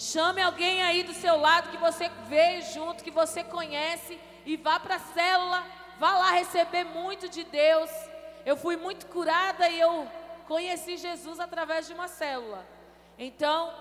[0.00, 4.80] Chame alguém aí do seu lado que você veio junto, que você conhece e vá
[4.80, 5.62] para a célula,
[5.98, 7.90] vá lá receber muito de Deus.
[8.46, 10.08] Eu fui muito curada e eu
[10.48, 12.66] conheci Jesus através de uma célula.
[13.18, 13.74] Então,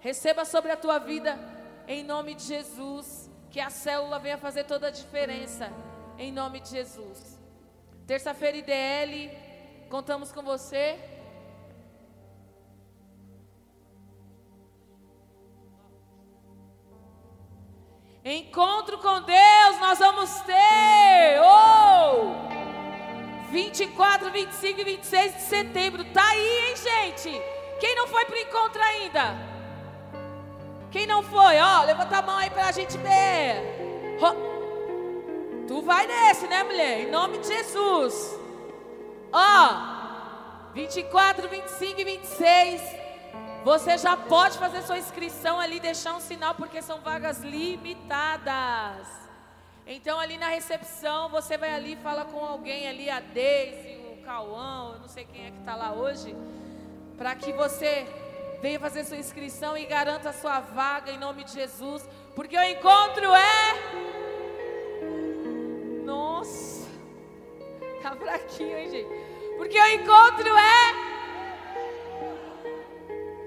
[0.00, 1.38] receba sobre a tua vida
[1.86, 5.70] em nome de Jesus, que a célula venha fazer toda a diferença
[6.16, 7.38] em nome de Jesus.
[8.06, 9.30] Terça-feira IDL,
[9.90, 10.98] contamos com você.
[18.24, 21.40] Encontro com Deus nós vamos ter.
[21.42, 22.52] Oh!
[23.50, 26.04] 24, 25 e 26 de setembro.
[26.04, 27.42] Tá aí, hein, gente?
[27.80, 29.34] Quem não foi para o encontro ainda?
[30.92, 31.58] Quem não foi?
[31.58, 34.16] Ó, levanta a mão aí para a gente ver.
[35.66, 37.00] Tu vai nesse, né, mulher?
[37.00, 38.38] Em nome de Jesus.
[39.32, 42.82] Ó, 24, 25 e 26
[43.64, 49.06] você já pode fazer sua inscrição ali, deixar um sinal, porque são vagas limitadas.
[49.86, 55.00] Então, ali na recepção, você vai ali, fala com alguém ali, a Deise, Cauã, eu
[55.00, 56.36] não sei quem é que está lá hoje,
[57.16, 58.06] para que você
[58.60, 62.62] venha fazer sua inscrição e garanta a sua vaga em nome de Jesus, porque o
[62.62, 63.74] encontro é.
[66.04, 66.88] Nossa,
[68.02, 69.08] tá fraquinho, hein, gente?
[69.56, 71.11] Porque o encontro é.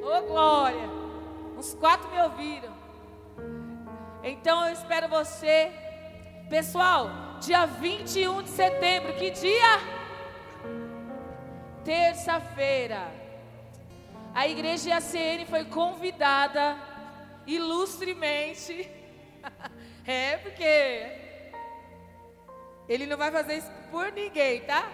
[0.07, 0.87] Oh, glória!
[1.57, 2.71] Uns quatro me ouviram.
[4.23, 5.71] Então eu espero você.
[6.47, 7.09] Pessoal,
[7.41, 9.79] dia 21 de setembro, que dia?
[11.83, 13.11] Terça-feira.
[14.31, 16.77] A igreja ACN foi convidada
[17.47, 18.87] ilustremente.
[20.05, 21.11] é, porque
[22.87, 24.87] ele não vai fazer isso por ninguém, tá?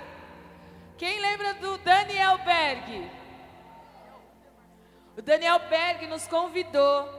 [0.98, 3.21] Quem lembra do Daniel Berg?
[5.18, 7.10] O Daniel Berg nos convidou.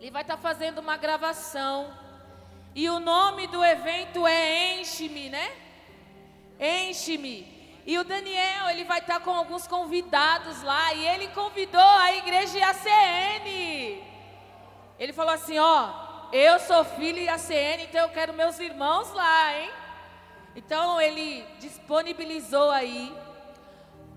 [0.00, 1.92] Ele vai estar tá fazendo uma gravação.
[2.74, 5.52] E o nome do evento é Enche-me, né?
[6.58, 7.54] Enche-me.
[7.86, 10.92] E o Daniel, ele vai estar tá com alguns convidados lá.
[10.94, 14.02] E ele convidou a igreja ACN.
[14.98, 15.88] Ele falou assim: Ó,
[16.32, 19.70] eu sou filho de ACN, então eu quero meus irmãos lá, hein?
[20.56, 23.14] Então ele disponibilizou aí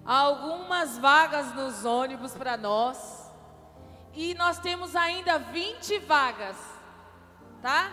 [0.09, 3.29] algumas vagas nos ônibus para nós.
[4.15, 6.57] E nós temos ainda 20 vagas,
[7.61, 7.91] tá?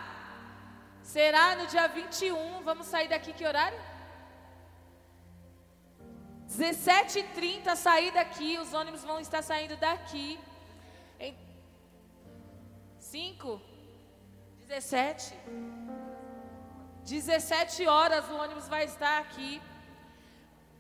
[1.02, 2.62] Será no dia 21.
[2.64, 3.78] Vamos sair daqui que horário?
[6.48, 8.58] 17h30 sair daqui.
[8.58, 10.40] Os ônibus vão estar saindo daqui.
[11.20, 11.36] Em
[12.98, 13.60] 5,
[14.66, 15.34] 17.
[17.04, 19.60] 17 horas o ônibus vai estar aqui.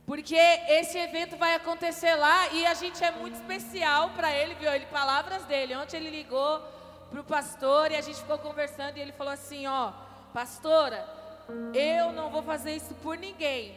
[0.06, 4.72] Porque esse evento vai acontecer lá e a gente é muito especial para ele, viu?
[4.72, 5.74] Ele palavras dele.
[5.74, 6.60] Ontem ele ligou
[7.10, 9.92] para o pastor e a gente ficou conversando e ele falou assim, ó,
[10.32, 11.04] pastora,
[11.74, 13.76] eu não vou fazer isso por ninguém.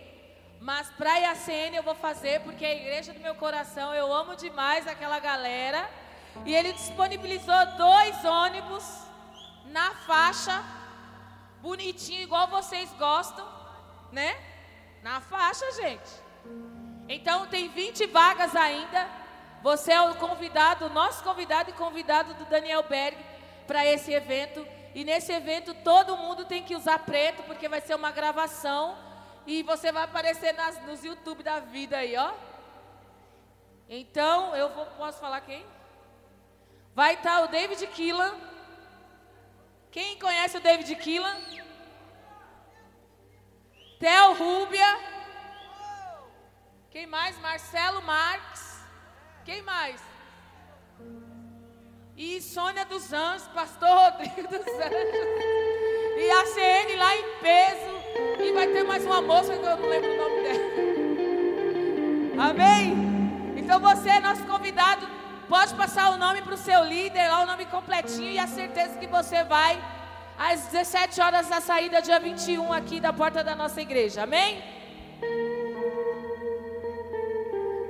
[0.61, 4.13] Mas para a IACN eu vou fazer porque é a igreja do meu coração, eu
[4.13, 5.89] amo demais aquela galera.
[6.45, 8.85] E ele disponibilizou dois ônibus
[9.65, 10.63] na faixa,
[11.59, 13.47] bonitinho, igual vocês gostam,
[14.11, 14.37] né?
[15.01, 16.09] Na faixa, gente.
[17.07, 19.07] Então tem 20 vagas ainda.
[19.61, 23.17] Você é o convidado, nosso convidado e convidado do Daniel Berg
[23.67, 24.65] para esse evento.
[24.93, 28.97] E nesse evento todo mundo tem que usar preto, porque vai ser uma gravação.
[29.45, 32.31] E você vai aparecer nas, nos YouTube da vida aí, ó.
[33.89, 35.65] Então, eu vou, posso falar quem?
[36.93, 38.35] Vai estar tá o David Killan.
[39.91, 41.35] Quem conhece o David Killan?
[43.99, 44.97] Theo Rúbia.
[46.89, 47.37] Quem mais?
[47.39, 48.79] Marcelo Marques.
[49.43, 50.01] Quem mais?
[52.15, 54.93] E Sônia dos Anjos, pastor Rodrigo dos Anjos.
[56.17, 57.99] E a CN lá em peso.
[58.41, 60.59] E vai ter mais uma moça que eu não lembro o nome dela.
[62.51, 62.93] Amém?
[63.57, 65.05] Então você, nosso convidado,
[65.49, 68.97] pode passar o nome para o seu líder, lá o nome completinho e a certeza
[68.97, 69.77] que você vai
[70.39, 74.23] às 17 horas da saída, dia 21, aqui da porta da nossa igreja.
[74.23, 74.63] Amém?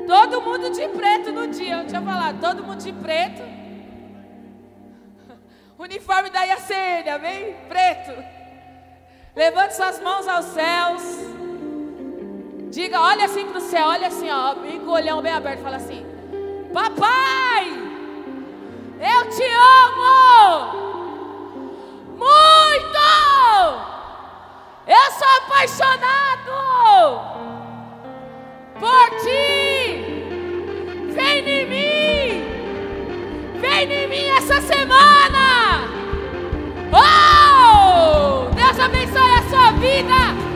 [0.07, 3.43] Todo mundo de preto no dia, eu tinha falado, todo mundo de preto.
[5.77, 7.55] Uniforme da IACN, amém?
[7.69, 8.13] Preto.
[9.35, 11.03] Levante suas mãos aos céus.
[12.71, 15.61] Diga, olha assim para o céu, olha assim, ó, bem com o olhão bem aberto,
[15.61, 16.03] fala assim:
[16.73, 17.67] Papai,
[18.99, 20.88] eu te amo
[22.19, 22.99] muito!
[24.85, 26.53] Eu sou apaixonado
[28.79, 30.03] por ti.
[31.13, 32.43] Vem em mim.
[33.59, 35.87] Vem em mim essa semana.
[36.91, 38.53] Oh!
[38.53, 40.48] Deus abençoe a sua vida.